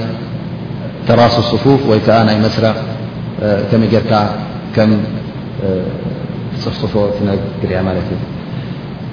[1.08, 2.76] ተራሱስ ፅፉፍ ወይ ከዓ ናይ መስረሕ
[3.70, 4.12] ከመ ጌይርካ
[4.76, 4.91] ከም
[6.64, 8.20] ፅፍፅፎ ትነግርያ ማለት እዩ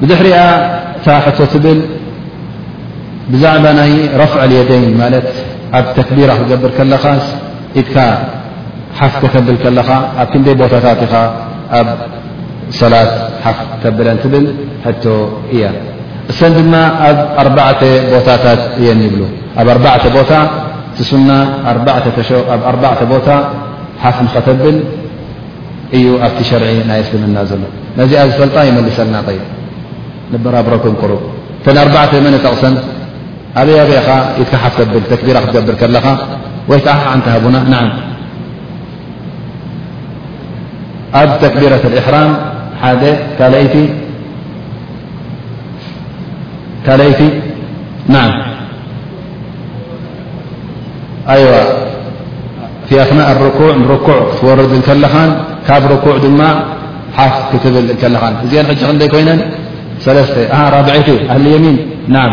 [0.00, 0.36] ብድሕሪኣ
[1.06, 1.80] ካ ሕቶ ትብል
[3.32, 3.92] ብዛዕባ ናይ
[4.22, 5.28] ረፍዐል የደይን ማለት
[5.78, 7.04] ኣብ ተክቢራ ክገብር ከለኻ
[7.80, 7.88] ኢት
[8.98, 9.88] ሓፍ ከተብል ከለኻ
[10.22, 11.12] ኣብ ክንደይ ቦታታት ኢኻ
[11.78, 11.86] ኣብ
[12.80, 13.10] ሰላት
[13.44, 14.44] ሓፍ ተብለትብል
[15.04, 15.06] ቶ
[15.54, 15.62] እያ
[16.38, 16.74] ሰ ድማ
[17.40, 17.70] ኣብ ኣ
[18.14, 19.16] ቦታታት እየ ይብ
[19.60, 20.32] ኣብ ኣ ቦታ
[23.02, 23.28] ኣ ቦታ
[24.02, 24.76] ሓፍ ኸተብል
[25.96, 27.62] እዩ ኣብቲ ሸርዒ ናይ سልምና ዘሎ
[27.98, 29.40] ነዚኣ ዝፈጣ ይመሰልና ይ
[30.44, 31.20] በራብረكም ቁርብ
[31.64, 31.66] ተ
[32.04, 32.62] ኣተ መ ጠቕሰ
[33.60, 34.08] ኣብያ ርአኻ
[34.76, 34.94] ፍ ብ
[35.26, 36.06] ቢራ ክትገብር ከኻ
[36.70, 37.90] يكع عنتهبنا نعم
[41.14, 42.36] أب تكبيرة الإحرام
[42.84, 43.04] د
[46.86, 47.24] كأيت
[48.14, 48.24] نع
[51.34, 51.46] أيو
[52.88, 55.30] في أثناء الركوع ركع تورد الكلخان
[55.68, 56.48] كب ركوع دما
[57.16, 59.36] حف كتبل الكلان ين حج ن كينا
[60.16, 60.34] لث
[60.64, 61.76] رابعت ه اليمين
[62.16, 62.32] نعم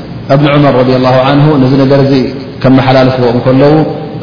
[0.33, 0.75] እብን ዑመር
[1.15, 1.99] ه ን ነዚ ነገር
[2.63, 3.73] ከመሓላልፍዎ እከለዉ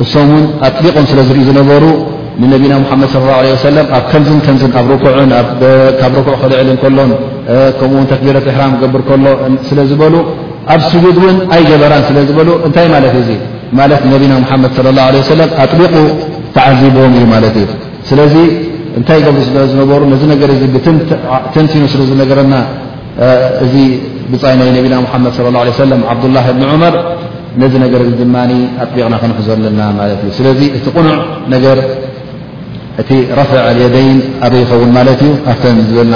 [0.03, 1.85] እሶምን ኣጥቢቆን ስለ ዝር ዝነበሩ
[2.43, 4.89] ንነብና ሓመድ صى اه عه ሰ ኣብ ከንዝን ከዝን ኣብ
[6.01, 7.11] ካብ ኩዕ ክልዕል ሎን
[7.79, 9.27] ከምኡ ተክቢረት እሕራ ገብር ከሎ
[9.69, 10.15] ስለዝበሉ
[10.75, 13.39] ኣብ ስجድ እውን ኣይ ጀበራን ስለ ዝበሉ እንታይ ማለት እ
[13.79, 15.33] ማት ነቢና ሓመድ صى ه ه ሰ
[15.63, 15.95] ኣጥቢቑ
[16.57, 17.67] ተዓዚብዎም እዩ ማለት እዩ
[18.11, 18.35] ስለዚ
[18.99, 19.41] እንታይ ገብሩ
[19.73, 20.01] ዝነሩ
[20.31, 20.43] ነ ገ
[21.55, 22.55] ተንቲኖ ስለዝነገረና
[23.67, 23.69] እ
[24.33, 26.95] ነና መድ صى ه عه ዓብላه ን ዑመር
[27.61, 28.35] ነዚ ነገር ድማ
[28.83, 31.17] ኣጥቢቕና ክነሕዞ ኣለና ማት እዩ ስለዚ እቲ ቕኑዕ
[31.55, 31.77] ነገር
[33.01, 36.15] እቲ ረፍع يደይን ኣበ ይኸውን ማት እዩ ኣብቶ ዝበልና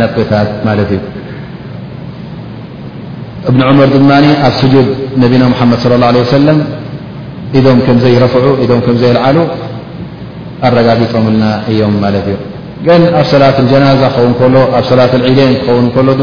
[0.00, 0.92] ነጥብታት ማ እዩ
[3.48, 4.10] እብ ዑመር ድማ
[4.46, 4.86] ኣብ ስجድ
[5.20, 6.48] ነና መድ صى له عيه ሰለ
[7.58, 8.44] ኢም ከዘይ ረፍዑ
[8.94, 9.38] ም ዘይልዓሉ
[10.66, 12.28] ኣረጋቢጦምልና እዮም ማት እዩ
[13.00, 16.22] ን ኣብ ሰላት ጀናዛ ክኸውን ሎ ኣብ ሰላት ዒደን ክኸን ሎ ድ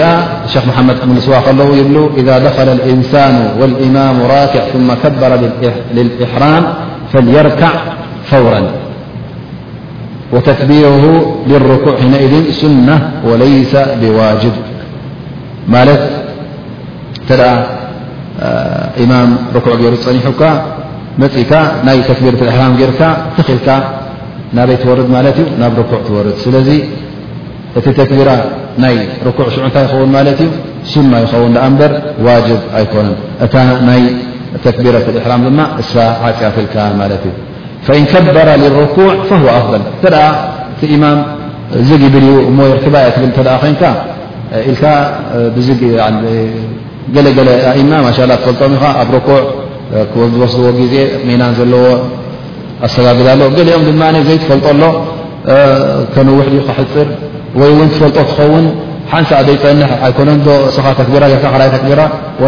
[0.52, 5.30] شيخ محمد لسوا لو يبلو إذا دخل الإنسان والإمام راكع ثم كبر
[5.98, 6.62] للإحرام
[7.12, 7.72] فليركع
[8.32, 8.62] فورا
[10.34, 11.04] وتكبيره
[11.50, 12.96] للركوع حينئذ سنة
[13.28, 14.54] وليس بواجب
[15.74, 16.04] ملت
[17.28, 17.42] تأ
[19.04, 20.42] إمام ركع ر صنيحك
[21.20, 21.34] ميك
[21.92, 22.98] ي تكبيرة الإحرام رك
[23.48, 23.68] تلك
[24.56, 25.08] ናበይ ርድ
[25.62, 26.68] ናብ رኩ ር ስለዚ
[27.78, 28.30] እቲ ተكቢራ
[28.82, 30.10] ናይ رኩع ሽዑ እታይ يኸውን
[30.84, 31.92] እዩ ና يኸን በር
[32.26, 33.08] ዋجب ኣيኮن
[33.44, 33.46] እ
[33.88, 34.00] ናይ
[34.64, 35.32] ተكቢرة لحራ
[36.36, 37.32] ፅያትል
[37.86, 39.82] فإن ከበر لرኩع فهو ኣفضل
[40.80, 40.92] ቲ ግ
[42.14, 42.16] ብ
[42.58, 42.86] ሞ ብ ኮ
[47.14, 47.62] ገለ ء
[48.44, 49.30] ፈልጦ
[50.18, 50.94] ኣብ ስዎ ዜ
[51.40, 51.74] ና ዘዎ
[52.84, 54.84] ኣተጋግ ሎ ገሊኦም ድማ ዘይትፈልጦ ሎ
[56.14, 56.48] ከንውሕ
[56.78, 57.08] ሕፅር
[57.60, 58.64] ወይ ውን ትፈልጦ ትኸውን
[59.12, 61.34] ሓንሳ ዘይፀን ይኮ ስኻ ተቢ እይ
[61.74, 62.00] ተቢራ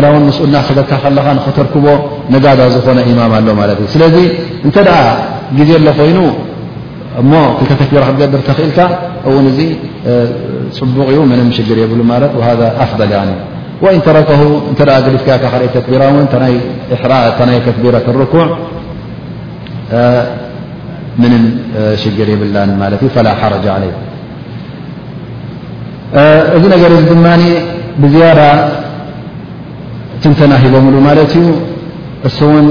[0.04, 1.26] ላው ስኡና ሰገድካ ከለኻ
[1.58, 1.86] ተርክቦ
[2.34, 4.16] ነጋዳ ዝኾነ ኢማም ኣሎ ማ እ ስለዚ
[4.66, 4.76] እንተ
[5.58, 6.18] ግዜ ሎ ኮይኑ
[7.20, 8.78] እሞ ክልከ ተክቢራ ክትገብር ተኽእልካ
[9.28, 9.60] እውን ዚ
[10.78, 12.14] ፅቡቕ ኡ ምንም ሽግር የብሉ ማ
[12.58, 13.12] ذ ኣፍضል
[13.92, 14.30] ኢን ተረከ
[14.78, 15.28] ተ ገሊፍካ
[15.68, 16.02] እ ቢራ
[17.38, 18.46] ታናይ ተቢራ ክኩع
[21.22, 21.32] ምን
[22.02, 23.92] ሽግር የብላ ማለት እ ላ ሓረጃ عለይ
[26.56, 27.26] እዚ ነገር ዚ ድማ
[28.02, 28.40] ብዝያዳ
[30.22, 31.46] ትንተና ሂቦምሉ ማለት እዩ
[32.28, 32.66] እስ ውን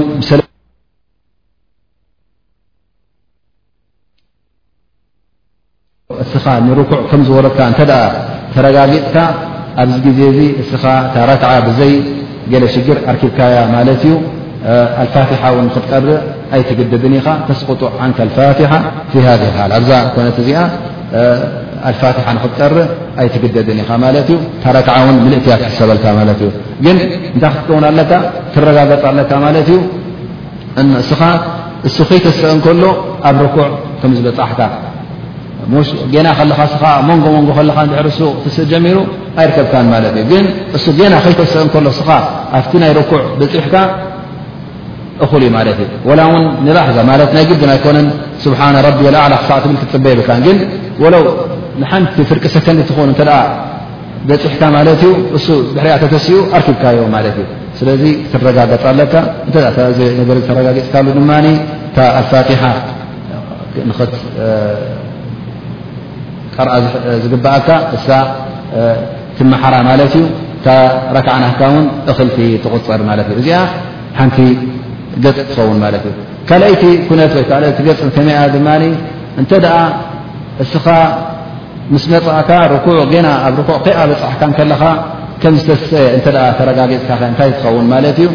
[6.24, 7.80] እስኻ ንርኩዕ ከም ዝወረድካ እንተ
[8.54, 9.16] ተረጋጊጥካ
[9.82, 11.92] ኣብዚ ግዜ ዚ እስኻ ታረክዓ ብዘይ
[12.52, 14.14] ገለ ሽግር ኣርኪብካያ ማለት እዩ
[15.04, 16.16] ልፋትሓ ውን ክትቀርእ
[16.56, 16.94] ኣትደድ
[17.26, 19.90] ኻ ተስ ፋ ኣዛ ነ ዚ
[22.00, 22.88] ፋትሓ ክጠርእ
[23.20, 23.90] ኣይትግደድን ኢኻ
[24.76, 24.94] ረክዓ
[25.26, 26.24] ን እትያ ሕሰበልካ እ
[26.84, 26.96] ግን
[27.34, 28.10] እንታይ ክቀው ኣለካ
[28.54, 29.78] ትረጋገፅ ኣለካ ማ ዩ
[32.10, 32.82] ከይተሰ ከሎ
[33.28, 33.68] ኣብ ኩዕ
[34.00, 34.60] ከምዝበፅሕካ
[36.26, 37.48] ና ንጎ ንጎ
[38.06, 38.08] ር
[38.58, 38.96] እ ጀሚሩ
[39.40, 39.74] ኣይርከብካ
[40.30, 40.32] ግ
[41.06, 42.58] እ ና ከይተሰ ኣ
[43.00, 43.12] ይ ኩ
[43.54, 43.66] ፅሕ
[46.68, 46.96] ንላሕዛ
[47.36, 47.98] ናይ ግዲና ይኮነ
[48.44, 48.60] ስብሓ
[48.98, 50.56] ቢ ኣላ ክሳዕ ብ ክፅበ ብ ግን
[51.02, 51.04] ው
[51.80, 53.00] ንሓንቲ ፍርቂ ሰከቲ ትኾ
[54.28, 55.02] በፅሕካ ማት እዩ
[55.38, 57.08] እሱ ብሕርያ ተተሲኡ ኣርኪብካዮ እ
[57.78, 58.92] ስለዚ ትረጋገፅ ኣ
[59.54, 59.76] ተጋፅ
[63.74, 64.12] ድ ፋቲ
[66.56, 66.74] ቀርአ
[67.24, 67.68] ዝግብእካ
[68.08, 68.10] እ
[69.36, 70.14] ትመሓራ ማት እዩ
[71.16, 71.44] ረክዓና
[71.74, 71.76] ን
[72.42, 73.00] እ ትغፅር
[73.40, 73.48] እዚ
[75.24, 76.14] ገፅ ትኸውን ማለት እዩ
[76.48, 78.68] ካልኣይቲ ኩነት ወይ ካልኦቲ ገፅ ከመይኣ ድማ
[79.40, 79.76] እንተደኣ
[80.64, 80.86] እስኻ
[81.92, 84.82] ምስ መፃእካ ርኩዑ ገና ኣብ ርኩዕ ከይኣ በፅሕካ ከለኻ
[85.42, 86.26] ከም ዝተሰአ እተ
[86.58, 88.28] ተረጋጌፅካ እንታይ ትኸውን ማለት እዩ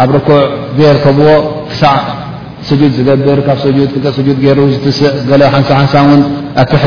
[0.02, 0.40] ኣብ ርኩዕ
[0.78, 1.26] ገር ከብዎ
[1.68, 1.94] ክሳዕ
[2.68, 3.58] ስድ ዝገብር ካብ
[4.84, 5.14] ዝስእ
[5.54, 5.94] ሓሳሓሳ
[6.60, 6.82] ኣትት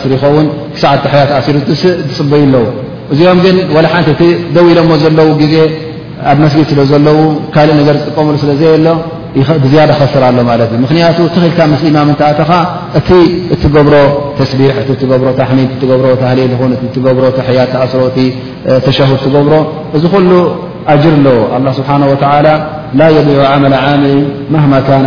[0.00, 1.30] ስ ኸን ክሳዓ ያት
[1.74, 2.64] እሲ ዝፅበዩ ኣለዉ
[3.12, 3.56] እዚኦም ግን
[3.92, 4.20] ሓንቲ
[4.54, 5.54] ደው ኢሎሞ ዘለው ግዜ
[6.30, 7.18] ኣብ መስጊድ ስለ ዘለዉ
[7.54, 8.90] ካእ ነገር ዝጥቀሙሉ ስለ ዘየ ሎ
[9.72, 12.50] ዝያደ ኸስር ሎ ማለት እ ምክንያቱ ተኽልካ ምስ ኢማም ኣተኻ
[12.98, 13.08] እቲ
[13.54, 13.94] እትገብሮ
[14.38, 14.60] ተስቢ
[15.26, 16.54] ሮ ተሚድ ሮ ተህሊል
[17.58, 18.26] ያ ተኣስሮ እ
[18.86, 19.54] ተሸድ ትገብሮ
[19.96, 20.30] እዚ ኩሉ
[20.92, 21.12] ኣጅር
[21.54, 22.40] ኣለዎ ه ስብሓه
[22.98, 24.14] ላ የቢዑ ዓመ ዓምዒ
[24.54, 25.06] ማ ና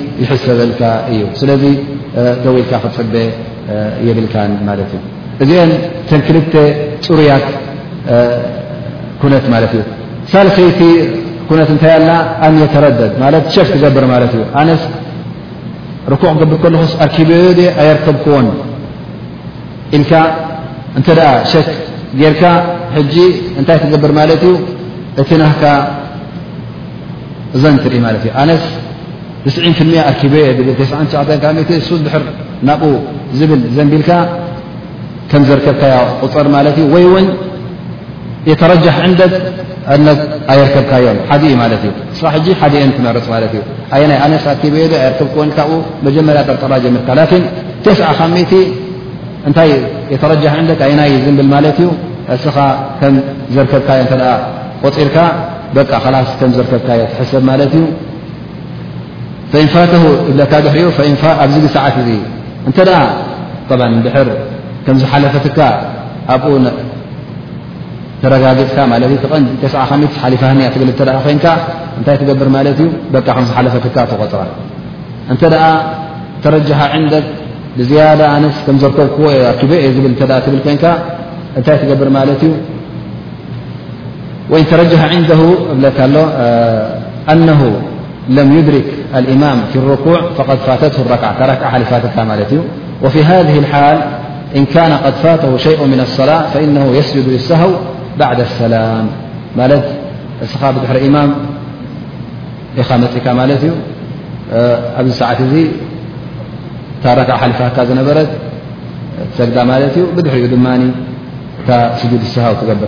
[0.21, 0.81] ይሰበልካ
[1.13, 1.63] እዩ ስለዚ
[2.43, 3.13] ደው ኢልካ ክፅበ
[4.07, 5.01] የብልካን ማለት እዩ
[5.43, 5.71] እዚአን
[6.09, 6.53] ተን ክልተ
[7.05, 7.45] ፅሩያት
[9.21, 9.83] ኩነት ማለት እዩ
[10.31, 10.81] ሳለሰይቲ
[11.49, 12.11] ኩነት እንታይ ኣና
[12.45, 14.83] ኣን የተረደድ ማለት ሸክ ትገብር ማለት እዩ ኣነስ
[16.13, 17.29] ርኩዕ ገብር ከለኩስ ኣርኪብ
[17.83, 18.47] ኣየርከብክዎን
[19.97, 20.13] ኢልካ
[20.99, 21.67] እንተ ደኣ ሸክ
[22.21, 22.43] ጌርካ
[22.97, 23.15] ሕጂ
[23.59, 24.53] እንታይ ትገብር ማለት እዩ
[25.21, 25.61] እቲ ናካ
[27.55, 28.31] እዘን ትርኢ ማለት እዩ
[29.55, 30.01] ፍ ርኪበየ
[30.79, 32.23] 9 እ ድር
[32.67, 32.91] ናብኡ
[33.37, 34.09] ዝብል ዘንቢልካ
[35.29, 35.83] ከም ዘርከብካ
[36.23, 37.25] ቁፅር ማት እዩ ይውን
[38.49, 38.85] የተረጃ
[39.19, 40.19] ደት ት
[40.53, 41.17] ኣየርከብካዮም
[41.49, 41.85] ኢ ማት እዩ
[42.15, 43.55] እ ሓን ትመርፅ ማት እዩ
[44.09, 44.85] ና ኣነ ኣበ
[45.15, 45.37] ከብብኡ
[46.05, 47.09] መጀመርያ ጠርጠ ጀካ
[47.85, 47.99] ተስ
[49.49, 49.71] እታይ
[50.21, 50.31] ተረ
[50.99, 51.89] ና ዝብል ማት እዩ
[52.35, 52.57] እስኻ
[53.01, 53.15] ከም
[53.55, 53.89] ዘርከብካ
[54.83, 55.15] ቆፂርካ
[56.13, 57.75] ላስ ከ ዘርከብካ ትሰብ ማት እዩ
[59.53, 60.29] فن ፋተه ብ
[60.65, 60.79] ድሪ
[61.41, 62.03] ኣዚ ሰዓት እ
[62.69, 62.89] እተ ድ
[64.85, 65.57] ከም ዝሓለፈትካ
[66.33, 68.77] ኣብኡተረጋፅካ
[69.61, 69.63] ት
[70.23, 70.43] ሓሊፋ
[72.01, 72.47] እታይ ትገብር
[72.77, 72.87] ት እዩ
[73.49, 73.75] ዝሓፈ
[74.11, 74.41] ተغፅራ
[75.33, 75.43] እተ
[76.43, 77.03] ተረجح عን
[77.77, 78.35] ብዝያد ኣ
[78.81, 79.71] ዘርከብዎ ኣك ብ
[80.03, 80.05] ብ
[81.59, 82.09] እታይ ትገብር
[82.41, 82.51] ት እዩ
[84.61, 84.99] ن ተረجح
[87.29, 87.71] عنه ن
[88.29, 88.83] لم يدرك
[89.15, 92.59] الإمام في الركوع فقد فاتته الركعةركعلك مالتي
[93.03, 93.97] وفي هذه الحال
[94.55, 97.69] إن كان قد فاته شيء من الصلاة فإنه يسجد للسهو
[98.19, 99.07] بعد السلام
[99.57, 99.85] مالت
[100.63, 101.33] ابدر إمام
[102.91, 103.71] امتك مالتي
[104.97, 105.67] أبدسعتي
[107.05, 108.27] ركعلنبرت
[109.37, 110.91] سد مالتي بدحر دمان
[111.97, 112.87] سجد السهو تقبر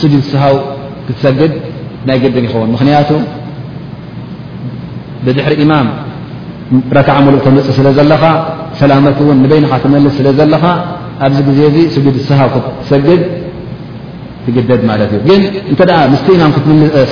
[0.00, 0.56] ስጅድ ስሃው
[1.06, 1.52] ክትሰግድ
[2.08, 3.10] ናይ ግድን ይኸውን ምክንያቱ
[5.24, 5.86] ብድሕሪ ኢማም
[6.98, 8.22] ረክዓ መሉእ ተምፅእ ስለ ዘለኻ
[8.80, 10.64] ሰላመት እውን ንበይንኻ ትመልስ ስለ ዘለኻ
[11.26, 13.22] ኣብዚ ግዜ እዚ ስጅድ ስሃው ክትሰግድ
[14.44, 15.80] ትግደድ ማለት እዩ ግን እንተ
[16.12, 16.52] ምስተ ኢማም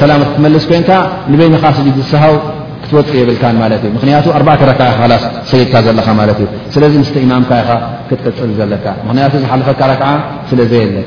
[0.02, 0.90] ሰላት ክትመልስ ኮይንካ
[1.32, 2.34] ንበይንኻ ስድ ስሃው
[2.82, 4.38] ክትወፅ የብልካ ማለት እዩ ምክንያቱ ኣ
[4.70, 7.70] ረክዓ ላስ ሰየድካ ዘለኻ ማለት እዩ ስለዚ ምስተ ኢማምካ ኢኻ
[8.10, 10.10] ክትቅፅል ዘለካ ምክንያቱ ዝሓለፈካ ረክዓ
[10.52, 11.06] ስለ ዘየለን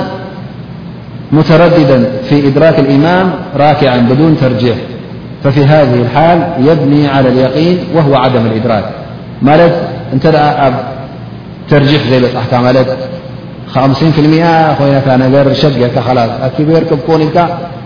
[1.32, 4.76] مترددا في إدراك الايمام راكعا بدون ترجيح
[5.44, 8.84] ففي هذه الحال يبني على اليقين وهو عدم الإدراك
[9.42, 9.74] لت
[10.14, 10.26] نت
[11.70, 12.74] ترجيح زي بحك
[14.20, 15.72] ي ين ر شص
[16.58, 17.20] كبركبكن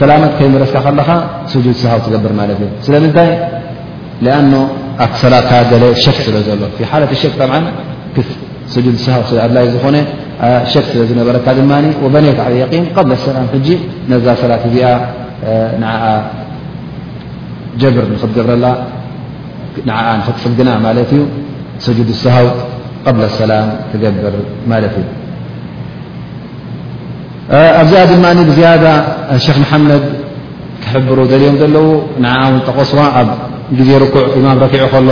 [0.00, 1.08] ሰላት ከመለስካ ከለኻ
[1.66, 3.30] ጁድ ሰሃ ትገብር ማለ እዩ ስለምንታይ
[4.36, 4.40] ኣ
[5.04, 5.34] ኣ ሰላ
[6.04, 6.60] ሸክ ስለ ዘሎ
[6.92, 7.02] ሓለ
[8.74, 9.96] ሸ ድ ሃ ዝኾነ
[10.72, 11.58] ሸ ስለ ዝነበረ ድ
[12.12, 13.46] በነት ም قብ ሰላም
[14.12, 14.88] ነዛ ሰላት እዚኣ
[17.82, 18.66] ጀብር ንክትገብረላ
[20.26, 21.22] ትፅግና ማለት እዩ
[21.98, 22.46] جድ ሰሃው
[23.06, 24.34] قብ ሰላም ትገብር
[24.72, 25.04] ማለት እዩ
[27.80, 28.68] ኣብዛ ድማ ብዝያ
[29.44, 30.02] ክ መሓመድ
[30.82, 31.86] ክሕብሩ ዘልኦም ዘለዉ
[32.22, 33.28] ን ተغስዋ ኣብ
[33.78, 35.08] ግዜ ርኩዕ ኢማም ረኪዑ ከሎ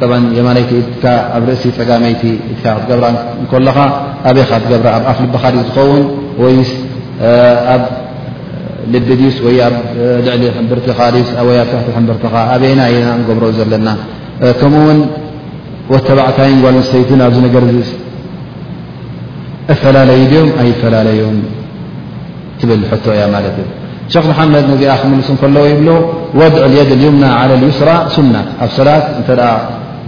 [0.00, 0.04] ط
[0.38, 0.70] የማይቲ
[1.36, 2.22] ኣብ ርእሲ ፀጋይቲ
[2.88, 3.04] ገራ
[3.50, 3.78] ኻ ኣኻ
[5.10, 6.02] ኣፍ ልبኻዲ ዝኸውን
[7.72, 7.82] ኣብ
[8.92, 9.68] ልቢ ድስ ኣ
[10.26, 12.80] ልዕሊ ብርቲ ርቲ ኣና
[13.28, 13.88] ገብሮ ዘለና
[14.60, 14.98] ከምኡውን
[16.06, 17.02] ተዕታ ጓ ሰي
[19.72, 21.20] ኣ ፈላለይ ም ኣ ፈላለي
[22.68, 22.70] ብ
[23.60, 23.62] እያ
[24.12, 25.88] እ خ محመድ ነዚኣ ክስ ከዉ يብل
[26.40, 27.94] وድع اليድ اليمናى على اليስرى
[28.34, 28.78] ናት ኣ ሰ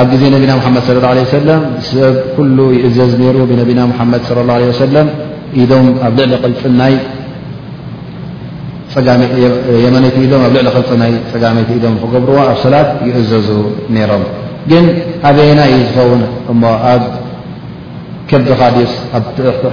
[0.00, 1.48] ኣብ ግዜ ነቢና ሓመድ صى اه عه ሰለ
[1.90, 4.96] ሰብ ኩሉ ይእዘዝ ሩ ብነቢና ሓመድ صى اله عه ሰለ
[5.62, 6.48] ኢዶም ኣብ ልዕሊ ልፅ ኣ
[10.44, 13.48] ዕሊ ልፅ ናይ ፀጋመቲ ኢዶም ክገብርዎ ኣብ ሰላት ይእዘዙ
[13.94, 14.22] ነይሮም
[14.70, 14.84] ግን
[15.28, 16.22] ኣበና እዩ ዝኸውን
[16.52, 16.54] እ
[16.92, 17.02] ኣብ
[18.30, 18.92] ከቢኻ ድስ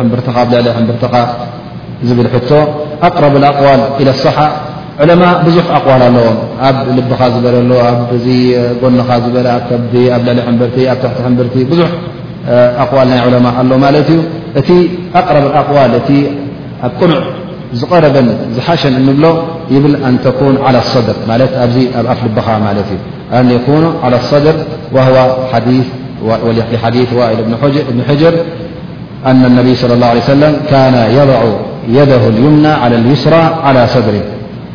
[0.02, 0.28] ኣብርኻ
[0.62, 1.14] ዕሊ ብርትኻ
[2.08, 2.50] ዝብል ሕቶ
[3.08, 4.38] ኣቅረب اኣقዋል إ لصሓ
[5.00, 7.70] علماء بزح أقوال الل ب لبا بر ن
[9.94, 11.88] ب عل نبرت تح نبرت بزح
[12.56, 14.18] أقوال علماء لت ي
[14.68, 14.72] ت
[15.22, 16.10] أقرب الأقوال ت
[17.02, 17.18] قنع
[17.92, 18.16] قرب
[18.68, 19.26] حشن نبل
[19.72, 21.32] يبل أن تكون على الصدر ف
[22.26, 22.42] لبا
[22.90, 22.92] ت
[23.40, 24.56] أن يكون على الصدر
[24.94, 25.38] وهو
[26.74, 27.40] لحديث ال
[27.94, 28.34] بن حجر
[29.26, 31.42] أن النبي صل الله عليه سلم كان يضع
[31.90, 34.14] يده اليمنى على اليسرى على صدر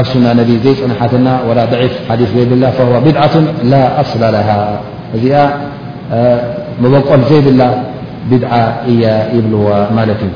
[0.00, 3.34] ኣብ ሱና ነ ዘይፅንሓትና ወላ በዒፍ ሓዲፍ ዘይብላ ه ብድዓቱ
[3.72, 4.48] ላ ኣስላ ለሃ
[5.16, 5.34] እዚኣ
[6.82, 7.60] መበቆል ዘይብላ
[8.30, 8.50] ብድዓ
[8.92, 9.04] እያ
[9.36, 9.68] ይብልዋ
[9.98, 10.32] ማለት እዩ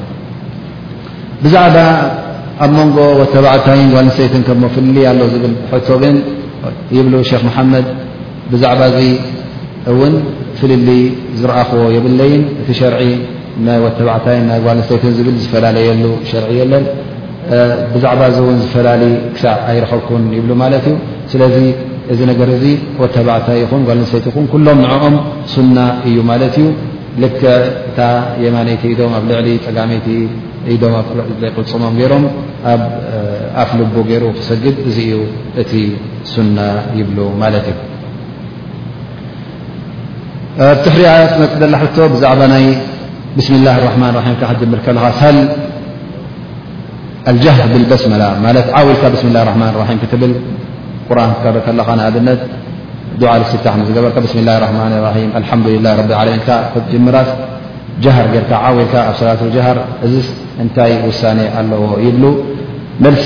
[1.42, 1.76] ብዛዕባ
[2.64, 6.16] ኣብ መንጎ ወተባዕታይን ጓልሰተይትን ከሞ ፍልል ኣሎ ዝብል ብቶ ግን
[6.96, 7.86] ይብሉ ክ መሓመድ
[8.52, 9.00] ብዛዕባ ዚ
[9.92, 10.14] እውን
[10.60, 10.88] ፍልሊ
[11.40, 13.02] ዝረኣኽዎ የብለይን እቲ ሸርዒ
[13.66, 16.02] ናይ ወተባዕታይን ናይ ጓልሰተይትን ዝብል ዝፈላለየሉ
[16.32, 16.84] ሸርዒ የለን
[17.92, 20.94] ብዛዕባ እዚ እውን ዝፈላለዩ ክሳዕ ኣይረከብኩን ይብሉ ማለት እዩ
[21.32, 21.54] ስለዚ
[22.12, 22.64] እዚ ነገር እዚ
[23.02, 25.14] ወተባዕታ ይኹን ጓልንሰይቲ ኹን ኩሎም ንعኦም
[25.54, 25.76] ሱና
[26.08, 26.66] እዩ ማለት እዩ
[27.22, 27.42] ልከ
[27.88, 27.98] እታ
[28.44, 30.06] የማነይቲ ኢዶም ኣብ ልዕሊ ፀጋመይቲ
[30.74, 30.92] ኢዶም
[31.42, 32.24] ዘይቅልፅሞም ገይሮም
[32.72, 32.80] ኣብ
[33.62, 35.12] ኣፍ ልቦ ገይሩ ክሰግድ እዚ እዩ
[35.62, 35.72] እቲ
[36.32, 36.58] ሱና
[36.98, 37.78] ይብሉ ማለት እዩ
[40.84, 42.64] ትሕሪያ መፅ ዘላ ሕቶ ብዛዕባ ናይ
[43.36, 45.38] ብስምላه ራማን ራምካ ክጀምር ከለካ ል
[47.28, 50.24] الجهر بالبسملة ملت عاولك بسم اله الرحمن الريم تل
[51.08, 51.30] قرآن
[52.14, 52.30] لن ن
[53.20, 53.76] دع لسحب
[54.24, 57.26] بسم الله الرحمن الريم الحمدلله رب لعلمير
[58.04, 58.26] جهر
[58.64, 59.76] عاول بسلاة الجهر
[60.66, 61.38] نتي وسان
[61.70, 61.72] ل
[62.06, 62.30] يبلو
[63.04, 63.24] لس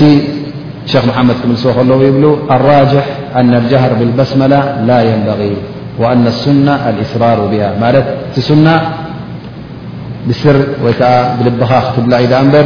[0.95, 1.57] يخ محمد مل
[1.89, 3.05] ل يبلو الراجح
[3.39, 5.53] أن الجهر بالبسملة لا ينبغي
[6.01, 8.75] وأن السنة الإسرار بها ملت ت سنة
[10.27, 10.57] بسر
[11.45, 11.59] لب
[11.95, 12.65] تبل إذا نبر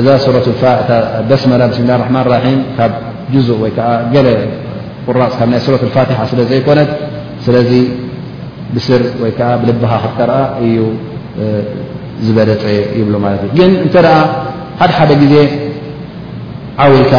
[0.00, 0.06] እዛ
[1.30, 2.92] በስመላ ብስላ ረማን ራም ካብ
[3.34, 4.26] ጅዙእ ወይከዓ ገለ
[5.06, 6.90] ቁራፅ ካብ ናይ ሱረት ፋትሓ ስለ ዘይኮነት
[7.44, 7.70] ስለዚ
[8.74, 10.76] ብስር ወይ ከዓ ብልብኻ ክትጠርአ እዩ
[12.26, 12.64] ዝበለፀ
[13.00, 14.16] ይብሉ ማለት እዩ ግን እንተ ደኣ
[14.80, 15.34] ሓደ ሓደ ግዜ
[16.86, 17.14] ዓዊልካ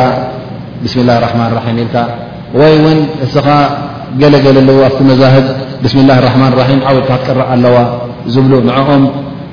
[0.84, 1.95] ብስም ላه ርማን ራም ኢልካ
[2.59, 3.47] ወይ እውን እስኻ
[4.21, 5.45] ገለገለ ኣለዎ ኣብቲ መዛህብ
[5.84, 7.76] ብስም ላه ርحማን ራም ዓውልካ ክትቀረእ ኣለዋ
[8.34, 9.03] ዝብሉ ንኦም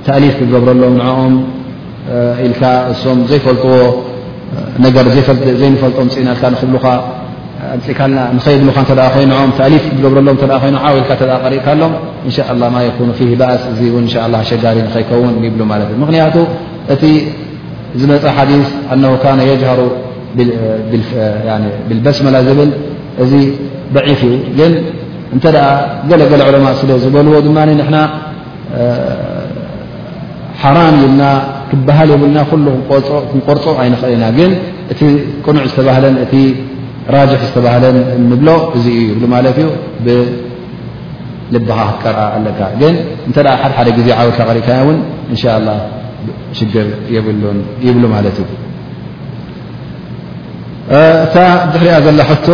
[0.06, 1.34] ተእሊፍ ክገብረሎም ንኦም
[2.46, 3.74] ኢልካ እሶም ዘይፈልጥዎ
[4.84, 5.04] ነገር
[5.62, 6.86] ዘይፈልጦ ፅኢናልካ ክብሉካ
[7.86, 8.78] ፅኢካና ንኸይብሉካ
[9.24, 11.92] ይም ተሊፍ ትገብረሎ ይ ኢል ሪእካ ሎም
[12.32, 12.78] እን ማ
[13.40, 13.80] በኣስ እዚ
[14.52, 16.36] ሸሪ ከይከውን ይብሉ ማለት እዩ ምክንያቱ
[16.94, 17.02] እቲ
[18.00, 18.50] ዝመፃ ሓዲ
[19.70, 19.80] የሩ
[21.90, 22.70] ብበስመላ ዝብል
[23.22, 23.32] እዚ
[23.94, 24.72] ضዒፍ እዩ ግን
[25.36, 25.44] እንተ
[26.10, 27.58] ገለገለ ዕለማ ስለ ዝበልዎ ድማ
[27.94, 27.98] ና
[30.62, 31.20] ሓራም ይ ልና
[31.96, 32.38] ሃ የብና
[33.46, 34.52] ቆርፆ ኣይኽእልና ግን
[34.92, 35.00] እቲ
[35.46, 36.38] ቁኑዕ ዝተን እ
[37.16, 37.52] ራጅ ዝ
[38.40, 38.48] ብሎ
[38.78, 38.80] እ
[39.24, 40.08] ብ ት እዩ
[41.52, 42.82] ብልኻ ቀርአ ኣለካ ግ
[43.30, 44.08] እተ ሓደሓደ ዜ
[44.48, 44.98] በልካ እካ ን
[46.58, 47.28] ሽር ይብ
[48.12, 48.42] ማ እዩ
[50.96, 51.02] እ
[51.72, 52.50] ድሕሪ ዘላ ቶ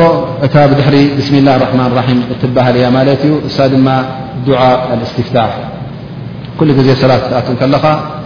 [0.47, 3.89] እታ ድሪ ብስሚ ላه حማን እትሃል እያ ማለት እዩ እሳ ድማ
[4.47, 4.61] دع
[5.11, 5.53] ስትፍታح
[6.87, 7.85] ዜ ሰላት ኣት ለኻ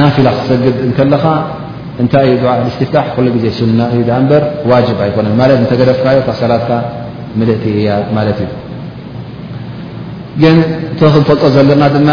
[0.00, 1.24] ናፊላ ክሰግድ እከለኻ
[2.02, 6.36] እንታይ ዩ ድዓሕ እስትፍታሕ ኩሉ ግዜ ስሉና እዩ ዳ እምበር ዋጅብ ኣይኮነን ማለት እንተገደፍካዮ ካብ
[6.42, 6.70] ሰላትካ
[7.38, 8.50] ምልእቲ እያ ማለት እዩ
[10.42, 10.56] ግን
[10.94, 12.10] እቲ ክንተልጦ ዘለና ድማ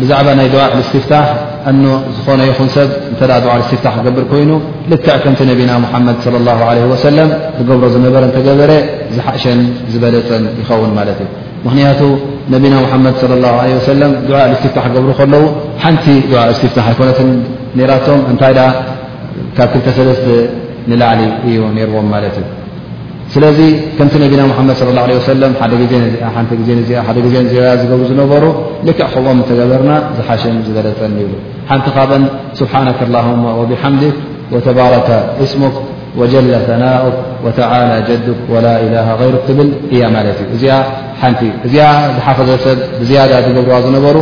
[0.00, 1.28] ብዛዕባ ናይ ድዋሕ እስትፍታሕ
[1.70, 1.84] ኣኖ
[2.16, 4.50] ዝኾነ ይኹን ሰብ እተ ድዓ ስትፍታሕ ክገብር ኮይኑ
[4.92, 6.16] ልክዕ ከምቲ ነቢና ሙሓመድ
[6.48, 8.72] ላ ለ ወሰለም ዝገብሮ ዝነበረ እተገበረ
[9.18, 9.60] ዝሓእሸን
[9.92, 11.30] ዝበለፀን ይኸውን ማለት እዩ
[11.66, 12.00] ምክንያቱ
[12.54, 15.42] ነቢና ሙሓመድ ص ላه ع ሰለም ድዓ እስትፍታሕ ክገብሩ ከለዉ
[15.84, 17.28] ሓንቲ ድዓ ስትፍታ ይኮነትን
[17.90, 18.68] ራቶም እንታይ ኣ
[19.56, 20.26] ካብ ክተሰስተ
[20.90, 22.46] ንላዕሊ እዩ ነርዎም ማለት እዩ
[23.34, 23.58] ስለዚ
[23.98, 24.82] ከምቲ ነቢና ሓመድ ص
[25.28, 27.34] ሰ ሓደ ዜ ዚሓቲ ዜ እዚደ ግዜ
[27.80, 28.44] ዝገብሩ ዝነበሩ
[28.88, 31.30] ልክዕ ከምኦም ተገበርና ዝሓሽን ዝበለሰኒብ
[31.70, 32.24] ሓንቲ ካብን
[32.60, 34.02] ስብሓና ላهማ ወብሓምድ
[34.54, 35.08] ወተባረከ
[35.44, 35.74] እስሙክ
[36.18, 37.12] وجل ثناؤك
[37.44, 41.24] وتعال جدك ولا إله غيرك بل ي ت
[42.14, 44.16] ن حفظسب بزيادة ر نر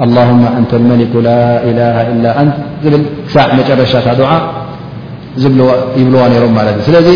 [0.00, 0.04] ه
[0.60, 1.80] እንተ መሊኩ ላላ
[2.82, 2.90] ብ
[3.26, 4.30] ክሳዕ መጨረሻታ ድዓ
[5.98, 7.08] ይብልዋ ነይሮም ማለት እዩ ስለዚ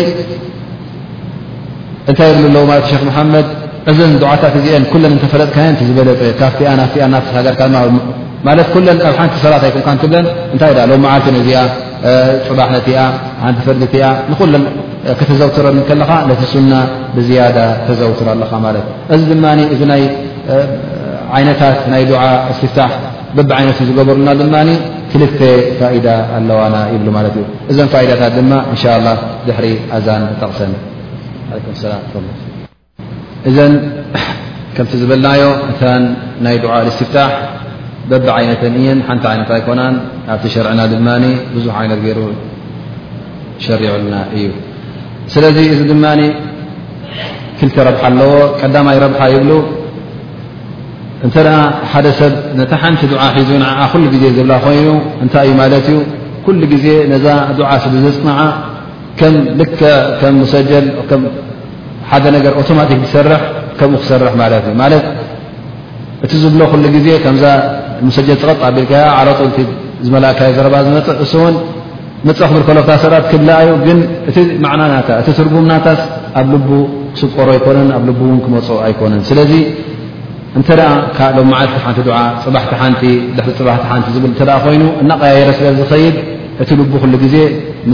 [2.09, 3.47] እንታይ ይብሉ ኣለው ማለ ክ መሓመድ
[3.91, 7.61] ዕዝን ድዓታት እዚአን ኩለን እተፈለጥካን ዝበለፀ ካብቲ ናፍ ና ሃገርካ
[8.47, 11.59] ማለት ለን ኣብ ሓንቲ ሰባት ኣይኩም ንትብለን እንታይ ሎ ዓልትእዚኣ
[12.47, 12.99] ፅባሕ ነቲኣ
[13.43, 14.63] ሓንቲ ፍርድቲ ያ ንኩለን
[15.19, 16.73] ከተዘውትረ ከለኻ ነቲ ሱና
[17.15, 17.57] ብዝያደ
[17.87, 20.05] ተዘውትረ ኣለኻ ማለት እዚ ድማ እዚ ይ
[21.41, 22.25] ይነታት ናይ ዓ
[22.57, 22.79] ስትፍታ
[23.37, 24.55] በብ ይነት ዝገበሩና ድማ
[25.11, 25.39] ትልተ
[25.79, 26.07] ፋዳ
[26.37, 27.77] ኣለዋና ይብሉ ማለት እዩ እዘ
[28.09, 28.79] ዳታት ድማ እን
[29.47, 29.65] ድሕሪ
[29.97, 30.73] ኣዛን ጠቕሰን
[31.51, 32.31] ላ
[33.49, 33.73] እዘን
[34.75, 35.81] ከምቲ ዝበልናዮ እታ
[36.47, 37.17] ናይ ዓ ስትፍታ
[38.09, 39.95] በቢ ዓይነትን እየን ሓንቲ ይነት ኣይኮናን
[40.33, 41.07] ኣቲ ሸርዕና ድማ
[41.55, 42.19] ብዙሕ ይነት ገይሩ
[43.65, 44.45] ሸሪዑልና እዩ
[45.33, 46.05] ስለዚ እዚ ድማ
[47.59, 49.49] ክልተ ረብሓ ኣለዎ ቀዳማይ ረብሓ ይብሉ
[51.25, 51.49] እንተደ
[51.91, 54.87] ሓደ ሰብ ነቲ ሓንቲ ድዓ ሒዙን ኩሉ ግዜ ዝብላ ኮይኑ
[55.23, 55.97] እንታይ እዩ ማለት እዩ
[56.45, 57.25] ኩሉ ግዜ ነዛ
[57.59, 58.39] ድዓ ስዘፅናዓ
[59.19, 59.61] ከም ል
[60.21, 60.85] ከም ሰጀል
[62.11, 63.41] ሓደ ነገር ኦቶማቲክ ዝሰርሕ
[63.79, 65.05] ከምኡ ክሰርሕ ማለት እዩ ማለት
[66.25, 67.45] እቲ ዝብሎ ኩሉ ግዜ ከምዛ
[68.17, 69.65] ሰል ጥቕጥ ኣቢልከ ዓቲ
[70.05, 71.55] ዝመላእካዮ ዘረባ ዝፅእ እስውን
[72.27, 73.99] መፀክብከሎታ ሰባት ክብላዩ ግን
[74.29, 74.37] እቲ
[74.73, 75.99] ዕናና እቲ ትርጉምናታት
[76.41, 76.69] ኣብ ል
[77.15, 79.51] ክስቆሮ ኣይኮነን ኣብ ል ውን ክመፁ ኣይኮነን ስለዚ
[80.59, 80.69] እንተ
[81.37, 81.99] ሎ መዓለቲ ሓቲ
[82.43, 83.01] ፅባቲ ሓቲ
[83.37, 83.59] ደ ፅቲ
[84.05, 84.25] ቲ ዝብ
[84.65, 86.15] ኮይኑ እናቀያየረ ስብ ዝኸይድ
[86.63, 87.35] እቲ ልቡ ኩሉ ግዜ
[87.89, 87.93] ም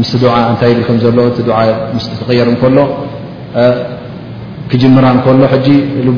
[0.00, 1.18] ምስ ዓ እንታይ ብልከ ዘሎ
[2.04, 2.78] ስትቀየር እከሎ
[4.72, 5.34] ክጅምራ እከሎ
[6.06, 6.08] ል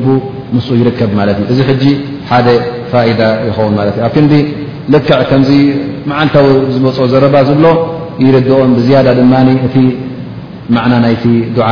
[0.55, 1.83] ምስ ይርከብ ማለት እዩ እዚ ሕጂ
[2.31, 2.47] ሓደ
[2.91, 4.33] ፋኢዳ ይኸውን ማለት እዩ ኣብ ክንዲ
[4.93, 5.51] ልክዕ ከምዚ
[6.09, 7.65] መዓልታዊ ዝበፅ ዘረባ ዝብሎ
[8.25, 9.33] ይርድኦም ብዝያዳ ድማ
[9.67, 9.75] እቲ
[10.75, 11.23] ና ናይቲ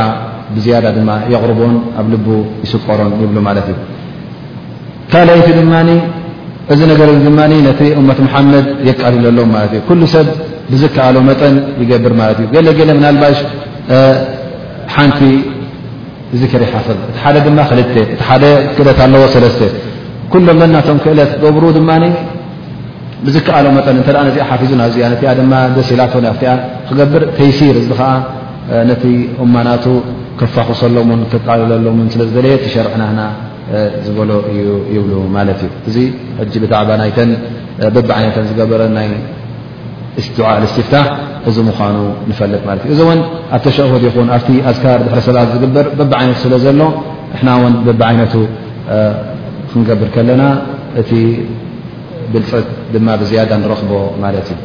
[0.56, 2.16] ብዝያዳ ድማ የቅርቦን ኣብ ል
[2.64, 3.76] ይስቀሮን ይብሉ ማለት እዩ
[5.12, 5.74] ካልይቲ ድማ
[6.72, 7.38] እዚ ነገር ድማ
[7.68, 10.26] ነቲ እመት መሓመድ የቃልዘሎዎ ማለት እዩ ኩሉ ሰብ
[10.72, 13.38] ብዝከኣሎ መጠን ይገብር ማለት እዩ ገለገለ ምናልባሽ
[14.96, 15.20] ሓንቲ
[16.42, 17.94] ዚክር ይሓፍር እቲ ሓደ ድማ ክል እቲ
[18.28, 18.44] ሓደ
[18.76, 19.62] ክእለት ኣለዎ ሰለስተ
[20.34, 21.90] ኩሎም መናቶም ክእለት ገብሩ ድማ
[23.26, 26.44] ብዝከኣሎ መጠን እተ ነዚኣ ሓፊዙ ናዚኣ ነቲ ድማ ደሲላት ፍቲ
[26.88, 28.08] ክገብር ተይሲር ከዓ
[28.90, 29.04] ነቲ
[29.44, 29.84] እማናቱ
[30.40, 33.20] ከፋኽሰሎን ተቃልለሎን ስለ ዝበለየ ቲሸርዕናና
[34.06, 34.30] ዝበሎ
[34.60, 35.96] እዩ ይብሉ ማለት እዩ እዚ
[36.40, 37.30] ሕጂ ብጣዕባ ናይተን
[37.96, 39.08] በቢ ዓይነተን ዝገበረ ናይ
[40.38, 41.04] ድዓ እስትፍታሕ
[41.50, 41.96] እዚ ምኳኑ
[42.30, 43.20] ንፈለጥ ማለት እዩ እዚ እውን
[43.56, 46.80] ኣብ ተሸውድ ይኹን ኣብቲ ኣስካር ድሕረሰባት ዝግብር በቢ ዓይነት ስለ ዘሎ
[47.34, 48.34] ንሕና እውን በቢ ዓይነቱ
[49.70, 50.42] ክንገብር ከለና
[51.02, 51.10] እቲ
[52.34, 53.92] ብልፅት ድማ ብዝያዳ ንረኽቦ
[54.24, 54.60] ማለት እዩ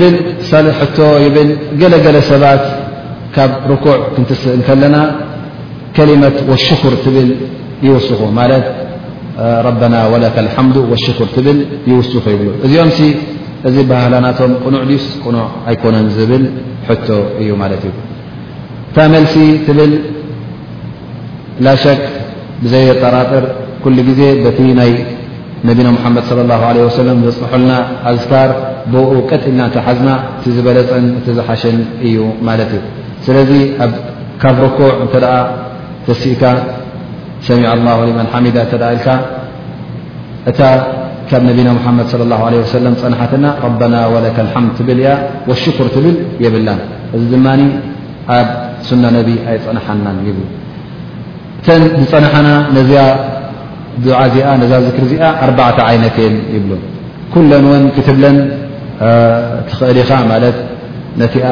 [0.00, 0.14] ብል
[0.50, 0.98] ሳ ሕቶ
[1.34, 1.50] ብል
[1.80, 2.62] ገለገለ ሰባት
[3.34, 4.96] ካብ ርኩዕ ክንትስእከለና
[5.96, 7.28] ከሊመት وሽክር ትብል
[7.86, 8.64] ይውስኹ ማለት
[9.66, 11.58] ረبና ወለك لሓምዱ وሽኩር ትብል
[11.90, 13.00] ይውስኹ ይብሉ እዚኦምሲ
[13.68, 16.44] እዚ ባህላ ናቶም ቅኑዕ ድስ ቅኑዕ ኣይኮነን ዝብል
[17.06, 17.08] ቶ
[17.40, 17.92] እዩ ማለት እዩ
[18.94, 19.34] ታመልሲ
[19.66, 19.92] ትብል
[21.66, 22.02] ላ ሸክ
[22.62, 23.44] ብዘየ ጠራጢር
[23.84, 24.92] ኩሉ ግዜ በቲ ናይ
[25.68, 27.06] ነቢና مሓመድ صى الله عله وሰለ
[27.36, 27.72] ዘፅሐልና
[28.10, 28.50] ኣዝታር
[28.92, 28.94] ብ
[29.30, 30.08] ቀጥልና ተሓዝና
[30.42, 32.16] ቲ ዝበለፅን እቲዝሓሸን እዩ
[32.48, 32.82] ማለት እዩ
[33.26, 33.50] ስለዚ
[34.42, 35.14] ካብ ርኮዕ እተ
[36.06, 36.42] ተሲእካ
[37.46, 39.06] ሰሚዕ ه ማ ሓዳ ተ ልካ
[40.50, 40.60] እታ
[41.30, 45.10] ካብ ነቢና ሓመድ صى اله عه ሰ ፀናሓትና ربና ወለ لሓምድ ትብል ያ
[45.62, 46.68] ሽክር ትብል የብላ
[47.16, 47.46] እዚ ድማ
[48.36, 48.48] ኣብ
[48.88, 50.38] ሱነ ነቢ ኣይፀንሓና ይብ
[51.64, 51.68] ተ
[51.98, 52.78] ብፀናሓና ነ
[54.04, 55.24] ድዓ እዚኣ ዛ ዝክር እዚኣ
[55.86, 56.70] ኣ ይነትን ይብሉ
[57.50, 58.36] ለን ን ክትብለን
[59.68, 60.56] ትኽእሊኢኻ ማለት
[61.22, 61.46] ነቲኣ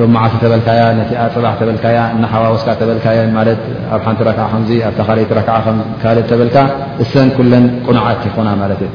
[0.00, 3.60] ሎማዓት ተበልካያ ነቲኣ ፅባሕ ተበልካያ እናሓባ ወስካ ተበልካየ ማለት
[3.94, 5.66] ኣብ ሓንቲ ረክዓ ከምዙ ኣብ ተኻይቲ ረክዓ ከ
[6.02, 6.56] ካል ተበልካ
[7.04, 8.90] እሰን ኩለን ቁኑዓ ይኮና ማለት እዩ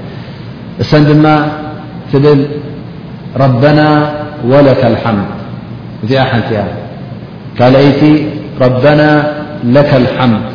[0.84, 1.26] እሰን ድማ
[2.12, 2.42] ትብል
[3.44, 3.80] ረበና
[4.52, 5.28] ወለከ ልሓምድ
[6.04, 6.64] እዚኣ ሓንቲ እያ
[7.60, 8.02] ካልአይቲ
[8.66, 9.02] ረበና
[9.78, 10.46] ለካ ልሓምድ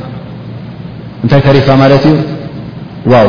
[1.25, 2.16] እንታይ ተሪካ ማለት እዩ
[3.12, 3.29] ዋው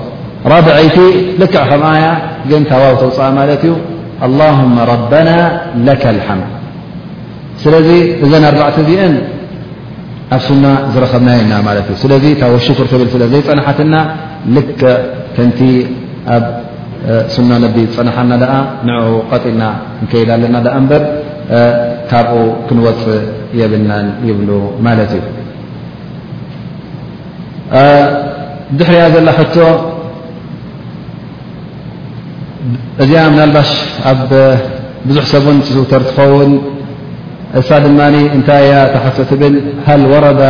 [0.53, 0.97] ራብዐይቲ
[1.41, 2.05] ልክከምያ
[2.49, 3.73] ግን ታዋው ተውፅእ ማለት እዩ
[4.27, 5.29] ኣللهم ረبና
[5.87, 6.41] ለك ልሓም
[7.63, 7.89] ስለዚ
[8.23, 9.13] እዘን ኣርዕተ እዚአን
[10.35, 13.93] ኣብ ሱና ዝረከብና የና ማለት እዩ ስለዚ ታ ሽክር ብል ስለ ዘይፀናሓትና
[14.55, 14.81] ልከ
[15.35, 15.59] ከንቲ
[16.37, 16.45] ኣብ
[17.35, 18.31] ሱና ነ ዝፀናሓና
[18.87, 18.91] ን
[19.31, 19.63] ቀጢልና
[20.11, 20.91] ከይዳ ለና እበ
[22.11, 22.35] ካብኡ
[22.67, 23.21] ክንወፅእ
[23.59, 24.49] የብልናን ይብሉ
[24.87, 25.23] ማለት እዩ
[28.79, 29.57] ድሕርያ ዘላ ቶ
[33.03, 33.69] እዚኣ مና لባሽ
[34.11, 34.31] ኣብ
[35.07, 36.51] ብዙሕ ሰብን ውተር ትኸውን
[37.59, 37.99] እሳ ድማ
[38.35, 39.53] እንታይ ተحቶ ብል
[39.87, 40.41] ሃل ورዳ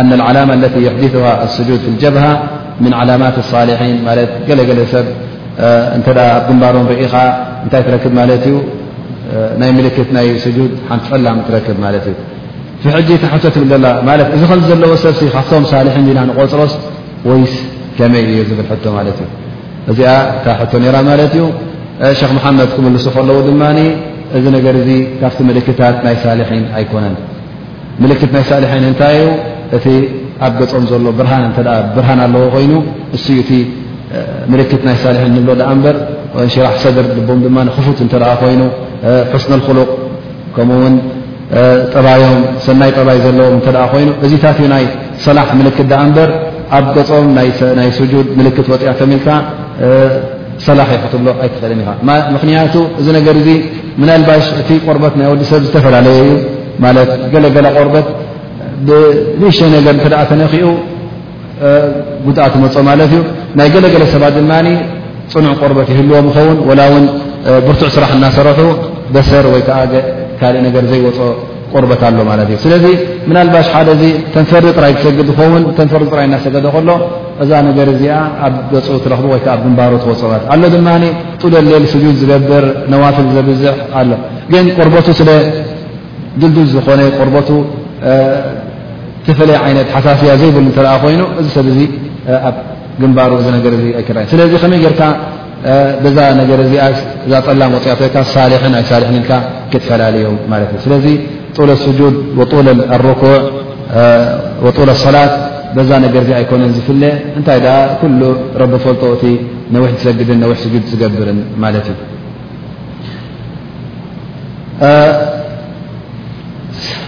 [0.00, 2.24] أن العላم الت يحدثه السجድ ف الጀبሃ
[2.84, 3.96] من علمት الصሊحيን
[4.48, 5.06] ገለ ገለ ሰብ
[5.66, 5.68] እ
[6.46, 7.14] ግንባሮ ርኢኻ
[7.64, 8.54] እታይ ትረክب ማት ዩ
[9.60, 10.26] ናይ ምلክት ናይ
[10.56, 12.14] جድ ሓንቲ ፈላም ትረክብ ማት እዩ
[12.82, 13.72] فሕጂ ታحቶ ብ
[14.34, 16.72] እዚ ዘለዎ ሰብ ካብቶም ሳሊح ና ንغፅሮስ
[17.28, 17.54] ወይስ
[17.96, 19.28] ከመይ እዩ ዝብል ቶ ማለት እዩ
[19.90, 20.10] እዚኣ
[20.44, 21.44] ካ ሕቶ ኔራ ማለት እዩ
[22.20, 23.62] ክ መሓመድ ክምሉሱ ከለዉ ድማ
[24.38, 24.90] እዚ ነገር ዚ
[25.20, 27.14] ካብቲ ምልክታት ናይ ሳሊሒን ኣይኮነን
[28.02, 29.28] ምልክት ናይ ሳልሒን እንታይ እዩ
[29.76, 29.86] እቲ
[30.46, 31.04] ኣብ ገጾም ዘሎ
[31.94, 32.72] ብርሃን ኣለዎ ኮይኑ
[33.14, 33.50] ንስዩ እቲ
[34.52, 35.96] ምልክት ናይ ሳልሒን ንሎ ደኣ እምበር
[36.44, 38.60] እንሽራሕ ሰድር ልቦም ድማ ክፉት እተ ኮይኑ
[39.34, 39.88] ሕስነክሉቕ
[40.54, 40.94] ከምኡውን
[41.94, 44.84] ጠባዮም ሰናይ ጠባይ ዘለዎም እተ ኮይኑ እዚታትኡ ናይ
[45.26, 46.30] ሰላሕ ምልክት ደኣ እምበር
[46.78, 47.26] ኣብ ገጾም
[47.78, 49.28] ናይ ስጁድ ምልክት ወጢያ ከሚኢልካ
[50.66, 51.88] ሰላ ክትብሎ ኣይትክእለ ኢኻ
[52.34, 53.48] ምክንያቱ እዚ ነገር እዚ
[54.02, 56.32] ምናባሽ እቲ ቆርበት ናይ ወዲ ሰብ ዝተፈላለየ እዩ
[56.84, 56.96] ማት
[57.34, 58.06] ገለገላ ቆርበት
[58.88, 60.66] ብል0ሸ ነገር ከኣ ተነኪኡ
[62.26, 63.22] ጉድኣ እመፆ ማለት እዩ
[63.58, 64.52] ናይ ገለገለ ሰባት ድማ
[65.32, 67.04] ፅኑዕ ቆርበት ይህልዎም ይኸውን ላ እውን
[67.66, 68.60] ብርቱዕ ስራሕ እናሰርሑ
[69.14, 71.18] በሰር ወይዓካልእ ነገር ዘይወፀ
[71.72, 72.84] ቆርበት ኣሎ ማለት እዩ ስለዚ
[73.28, 74.04] ምናልባሽ ሓደ ዚ
[74.34, 75.62] ከን ፈርዘጥራይ ዝሰግድ ዝኸውን
[75.92, 76.88] ፈር ጥራይ እናሰገዶ ከሎ
[77.42, 78.14] እዛ ነገር ዚኣ
[78.46, 80.88] ኣብ ገፁ ትረኽቡ ወይ ከ ኣብ ግንባሩ ተወፅበት ኣሎ ድማ
[81.42, 84.10] ጡለ ሌሊ ስጁድ ዝገብር ነዋፍል ዘብዝዕ ኣሎ
[84.64, 87.48] ን ቆርቦቱ ስለድልድል ዝኾነ ቆርቦቱ
[89.24, 91.80] ዝተፈለየ ዓይነት ሓሳስያ ዘይብሉ እተአ ኮይኑ እዚ ሰብ ዙ
[92.48, 92.56] ኣብ
[93.00, 93.64] ግንባሩ እዚ ነገ
[94.00, 95.00] ኣይክርአየ ስለዚ ከመይ ጌርካ
[96.02, 96.84] በዛ ነገ እዚኣ
[97.30, 99.32] ዛ ፀላም ወፅያትወካ ሳሊሕን ኣይ ሳሊሕን ልካ
[99.72, 101.06] ክትፈላለዮ ማለት እዩ ስለዚ
[101.68, 102.00] ለ ስድ
[102.52, 103.34] ጡለል ኣረኩዕ
[105.04, 105.32] ሰላት
[105.88, 107.02] ዛ ነገር ዚ ኣይኮነን ዝፍለ
[107.38, 107.60] እንታይ
[108.00, 108.20] ኩሉ
[108.62, 109.24] ረቢ ፈልጦ እቲ
[109.74, 112.02] ነዊሕ ዝሰግድን ነሕ ግ ዝገብርን ማለት እዩ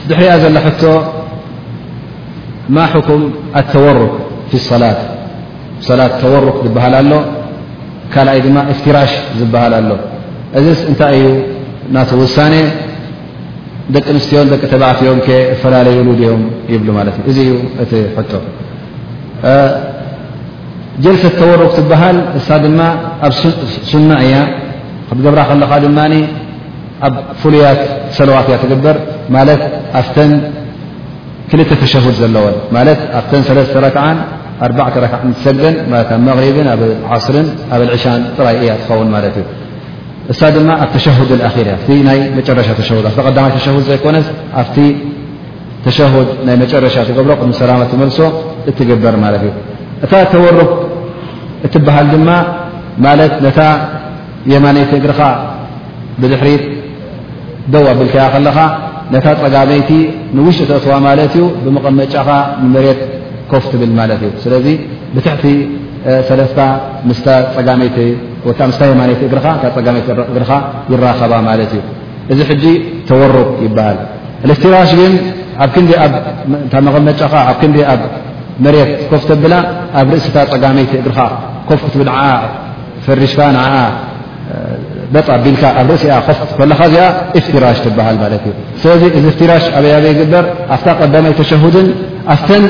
[0.09, 0.85] ድሕሪያ ዘሎ ሕቶ
[2.75, 3.23] ማ حኩም
[3.61, 4.15] ኣተወርክ
[4.51, 5.01] ف لصላት
[5.99, 7.13] ላት ተወርክ ዝበሃል ኣሎ
[8.13, 9.91] ካኣይ ድማ እፍትራሽ ዝበሃል ኣሎ
[10.59, 11.27] እዚ እንታይ እዩ
[11.95, 12.37] ና ውሳ
[13.95, 15.19] ደቂ ንስትዮ ደቂ ተባዕትዮም
[15.63, 16.43] ፈላለየ ሉ ድኦም
[16.73, 17.53] ይብሉ ማት እ እዚ እዩ
[17.83, 17.93] እቲ
[21.05, 22.81] ጀልሰት ተወርክ ትበሃል እሳ ድማ
[23.27, 23.33] ኣብ
[23.91, 24.35] ሱና እያ
[25.09, 25.99] ትገብራ ከለኻ ድማ
[27.07, 27.81] ኣብ ፍሉያት
[28.19, 28.97] ሰለዋት እያ ትግበር
[29.37, 29.63] ማለት
[30.01, 30.33] ኣፍተን
[31.51, 34.05] ክልተ ተሸهድ ዘለዎን ማለት ኣብተ ሰተ ረክዓ
[34.61, 35.05] ኣ ክዓ
[35.47, 37.37] ሰግደን ኣብ መغሪብን ኣብዓስር
[37.75, 39.47] ኣብ ዕሻን ጥራይ እያ ትኸውን ማለት እዩ
[40.33, 44.17] እሳ ድማ ኣብ ተሸهድ ኣረ ኣ ይ መጨረሻ ሸ ኣ ቀዳማይ ተሸ ዘይኮነ
[44.61, 44.77] ኣብቲ
[45.85, 45.99] ተሸ
[46.47, 48.19] ናይ መጨረሻ ትገብሮ ቅሚሰላማ ትመልሶ
[48.71, 49.53] እትገበር ማለት እዩ
[50.05, 50.71] እታ ተወሩክ
[51.67, 52.29] እትበሃል ድማ
[53.07, 53.59] ማለት ነታ
[54.53, 55.21] የማነይቲ እግርኻ
[56.21, 56.49] ብድሕሪ
[57.75, 58.59] ደው ኣብልከያ ከለኻ
[59.15, 59.91] ነታ ፀጋመይቲ
[60.37, 62.29] ንውሽጢ ተእትዋ ማለት እዩ ብምቐመጫኻ
[62.75, 63.01] መሬት
[63.53, 64.67] ኮፍ ትብል ማለት እዩ ስለዚ
[65.15, 65.45] ብትሕቲ
[66.29, 66.59] ሰለታ
[67.09, 67.21] ምስ
[67.57, 67.99] ፀጋመይቲ
[68.47, 69.35] ወዓ ምስታይ የማት እግ
[69.77, 70.51] ፀጋመይት እግርኻ
[70.93, 71.83] ይራኸባ ማለት እዩ
[72.33, 72.65] እዚ ሕጂ
[73.09, 73.99] ተወሮቅ ይበሃል
[74.55, 75.13] እፍትራሽ ግን
[75.65, 75.91] ኣብ ክንዲ
[76.73, 78.03] ታ መቐመጫኻ ኣብ ክንዲ ኣብ
[78.65, 79.55] መሬት ኮፍ ተብላ
[80.01, 81.19] ኣብ ርእሲታ ፀጋመይቲ እግርኻ
[81.69, 81.95] ኮፍ ክት
[83.07, 83.41] ፈሪሽካ
[85.15, 87.07] በጣ ኣቢልካ ኣብ ርእሲ ኣ ኮፍ ከለካ እዚኣ
[87.39, 90.45] እፍቲራሽ ትበሃል ማለት እዩ ስለዚ እዚ እፍትራሽ ኣበያበይ ይግበር
[90.75, 91.89] ኣፍታ ቀዳማይ ተሸድን
[92.35, 92.65] ኣፍተን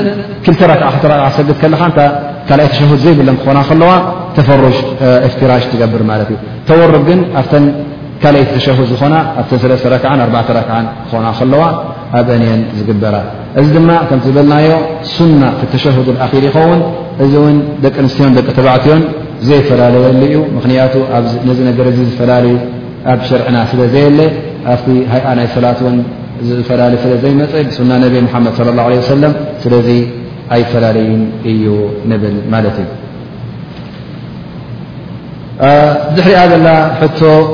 [0.47, 1.05] ክልተራ ዓ ክተ
[1.37, 1.85] ሰግድ ከለካ
[2.45, 3.91] እካኣይ ተሸድ ዘይብለን ክኾና ከለዋ
[4.37, 4.77] ተፈጅ
[5.51, 6.35] ራጅ ትገብር ማት እ
[6.69, 7.47] ተወሩ ግን ኣብ
[8.23, 10.77] ካይቲ ተሸ ዝኾና ኣ ክዓ ክዓ
[11.07, 11.61] ክኾና ከለዋ
[12.19, 13.15] ኣብ እንአን ዝግበራ
[13.61, 14.69] እዚ ድማ ከም ዝበልናዮ
[15.15, 15.41] ሱና
[15.73, 16.07] ተሸድ
[16.43, 16.81] ር ይኸውን
[17.23, 19.03] እዚ ውን ደቂ ኣንስትዮን ደቂ ተባዕትዮን
[19.47, 20.93] ዘይፈላለየሉ እዩ ምክንያቱ
[21.47, 22.55] ነዚ ነገ ዝፈላለዩ
[23.13, 24.19] ኣብ ሸርዕና ስለዘየለ
[24.73, 25.97] ኣብቲ ሃይኣ ናይ ሰላት ን
[26.49, 29.23] ዝፈላለዩ ስለዘይመፅ ሱና ነ ሓመድ ص ه عه ሰለ
[29.63, 29.89] ስለዚ
[30.55, 31.09] ኣይፈላለዩ
[31.51, 31.65] እዩ
[32.11, 32.89] ንብል ማለት እዩ
[35.59, 36.69] دحر ل
[37.17, 37.47] ته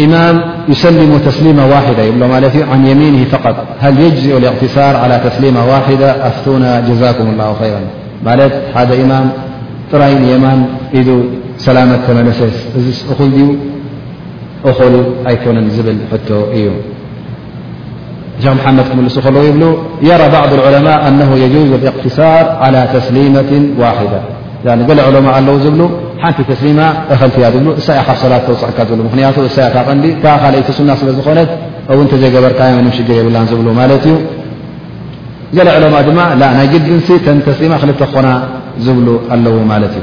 [0.00, 0.36] إمام
[0.68, 2.22] يسلم تسليمة واحدة يبل
[2.72, 7.80] عن يمينه فقط هل يجزئ الاقتصار على تسليمة واحدة أفتونا جزاكم الله خيرا
[8.26, 9.30] ملت هذ امام
[9.92, 10.58] ترين يمان
[10.94, 11.10] ذ
[11.66, 12.56] سلامة تملسس
[13.20, 13.56] أل
[14.64, 14.94] أخل
[15.28, 15.96] أيكن بل
[16.28, 16.30] ت
[16.64, 16.70] ي
[18.42, 19.70] شيخ محمد كملس لو يبلو
[20.10, 23.50] يرى بعض العلماء أنه يجوز الاقتصار على تسليمة
[23.82, 24.20] واحدة
[24.78, 25.86] ن قل علماء الو بلو
[26.24, 26.80] ሓቲ ተስሊማ
[27.14, 29.14] እክቲ እያ ብ እሳ ካብ ሰ ተፅዕካ ብ ምክ
[29.46, 31.38] እ ካቐንዲ ካቲ ና ስለዝኾነ
[32.24, 32.60] ዘገበርካ
[32.96, 34.14] ሽር የብላ ዝብ እዩ
[35.56, 36.08] ዘل عለማ ድ
[36.56, 38.28] ናይ ድን ተስሊማ ክተ ክኾና
[38.84, 38.96] ዝብ
[39.34, 39.98] ኣለዎ ማ እዩ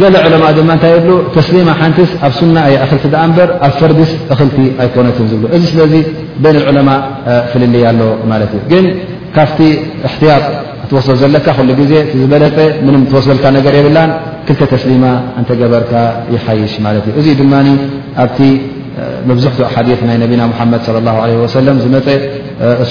[0.00, 0.92] ዘ عለማ ታይ
[1.36, 2.58] ተስሊማ ሓቲ ኣብ ና
[3.02, 5.94] ቲ ኣ በር ኣብ ፈርድስ እቲ ኣይኮነትእ ብ እዚ ስለዚ
[6.42, 6.88] በን لعለማ
[7.52, 8.00] ፍልልያ ኣሎ
[8.30, 8.72] ማ እዩ ግ
[9.36, 9.58] ካብቲ
[10.02, 10.20] ትط
[10.88, 12.56] እትወሰ ዘለካ ሉ ግዜ ዝበለጠ
[12.86, 14.10] ምንም ትወስልካ ነገር የብላን
[14.46, 15.04] ክልተ ተስሊማ
[15.38, 15.92] እንተገበርካ
[16.34, 17.52] ይሓይሽ ማለት እዩ እዙ ድማ
[18.22, 18.38] ኣብቲ
[19.28, 20.80] መብዝሕትኡ ሓዲፍ ናይ ነቢና ሓመድ
[21.42, 22.06] ወሰለም ዝመፀ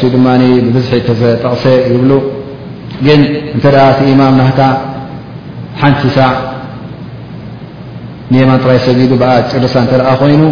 [0.06, 0.28] እ ድማ
[0.76, 1.64] ብብዝሒ ዘጠቕሰ
[1.94, 2.12] ይብሉ
[3.08, 3.20] ግን
[3.56, 4.48] እንተ እቲ ኢማም ና
[5.82, 6.32] ሓንቲ ሳዕ
[8.32, 10.44] ንየማን ጥራይ ሰጊዱ ብኣ ጭርሳ እተኣ ኮይኑ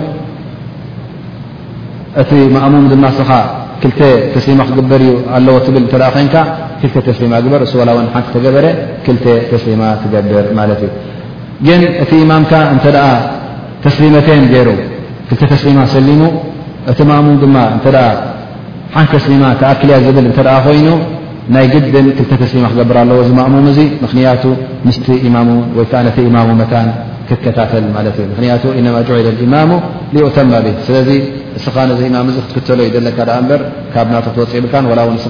[2.21, 3.29] እቲ ማእሙም ድማ ስኻ
[3.81, 3.99] ክልተ
[4.33, 6.35] ተስሊማ ክግበር እዩ ኣለዎ ትብል እተ ኮይንካ
[6.83, 8.65] ግበ ሓቲ ተገበረ
[9.05, 9.17] ክ
[9.61, 10.91] ተሊማ ትገብር ማት እዩ
[11.65, 12.85] ግን እቲ ኢማምካ እተ
[13.83, 14.69] ተስሊመተን ገይሩ
[15.27, 16.21] ክልተ ተሊማ ሰሊሙ
[16.91, 17.81] እቲ እሙም ድማ እ
[18.95, 20.33] ሓንቲ ተሊማ ተኣክልያ ዝብል እ
[20.65, 20.87] ኮይኑ
[21.53, 23.73] ናይ ግድን ክልተ ተሊማ ክገብር ኣለዎ እዚ እሙም እ
[24.05, 24.43] ምክንያቱ
[24.87, 24.97] ምስ
[25.35, 25.37] ማ
[25.77, 26.61] ወይ ቲ ማ መን
[27.29, 28.25] ክከታተል ማ እ
[28.95, 29.71] ምክቱ እ ዕል እማሙ
[30.29, 31.09] ኡተማ ብ ስለዚ
[31.59, 33.19] እስኻ ነዚ ማም ክትክተሎ ዩዘለካ
[33.49, 33.51] በ
[33.93, 34.75] ካብ ና ክትወፅ ይብልካ
[35.25, 35.29] ስ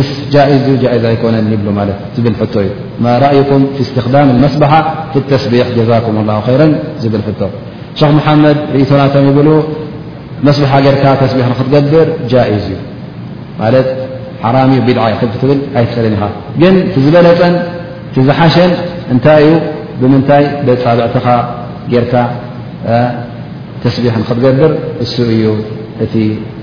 [1.14, 1.56] يكነ ዩ
[3.50, 3.52] ك
[4.44, 4.74] لስب ف
[5.44, 5.66] ስቢح
[6.22, 6.48] الله خ
[7.02, 7.24] ዝ مድ
[8.18, 8.32] እና
[8.82, 8.84] ي
[10.46, 12.80] መስብሓ ጌርካ ተስቢሕ ክትገብር ጃእዝ እዩ
[13.62, 13.88] ማለት
[14.44, 15.04] ሓራሚኡ ቢድዓ
[15.42, 16.24] ትብል ኣይትኽእልን ኢኻ
[16.62, 17.54] ግን ዝበለጠን
[18.28, 18.72] ዝሓሸን
[19.14, 19.54] እንታይ ዩ
[20.02, 20.44] ብምንታይ
[20.84, 21.26] ፃብዕትኻ
[21.94, 22.14] ጌርካ
[23.86, 24.72] ተስቢሕ ክትገብር
[25.06, 25.46] እሱ እዩ
[26.06, 26.14] እቲ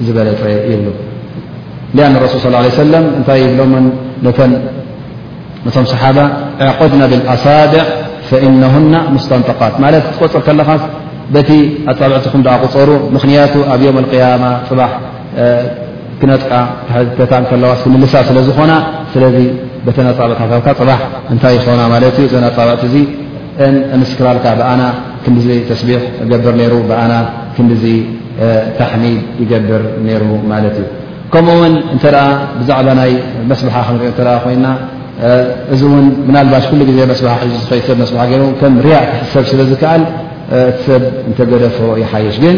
[0.07, 0.41] ዝበለፅ
[0.73, 0.89] ይብሉ
[2.09, 4.27] أن رሱል صى عي ሰለም እታይ ብሎ
[5.75, 6.19] ቶም ሰሓባ
[6.69, 7.83] ኣعቆድና ብالኣሳድዕ
[8.29, 9.75] فኢنهና مስተንጠቃት
[10.13, 10.69] ትቆፅር ከኻ
[11.35, 11.51] በቲ
[11.91, 14.93] ኣፃብዕቲኩም ዳቁፀሩ ምክንያቱ ኣብ ዮም ኣቅያማ ፅባሕ
[16.21, 16.53] ክነጥቃ
[16.89, 18.73] ተሕተታ ከለዋ ክምልሳ ስለ ዝኾና
[19.13, 19.37] ስለዚ
[19.87, 21.01] በተናፃብዕ ካ ፅባሕ
[21.33, 22.97] እንታይ ይኮና ማለት እዩ ዘና ብዕቲ
[23.65, 24.83] እ እ ምስክራልካ ብኣና
[25.25, 27.13] ክንዲ ተስቢሕ ገብር ይሩ ብኣና
[27.57, 27.85] ክንዲዚ
[28.79, 30.23] ተሕሚድ ይገብር ነይሩ
[30.53, 30.87] ማለት እዩ
[31.33, 32.05] ከምኡውን እንተ
[32.61, 33.13] ብዛዕባ ናይ
[33.51, 34.67] መስበሓ ክንሪኦ እ ኮይና
[35.75, 37.21] እዚ እውን ምናልባሽ ኩሉ ጊዜ መስ
[37.55, 40.03] ዝሰብ መስሓ ገይ ከም ርያ ክሕሰብ ስለዝከኣል
[40.71, 42.57] እቲሰብ እተገደፎ ይሓይሽ ግን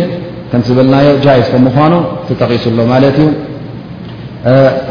[0.50, 1.92] ከ ዝበለናዮ ጃይስ ከም ምኳኑ
[2.40, 3.28] ጠቂሱሎ ማለት እዩ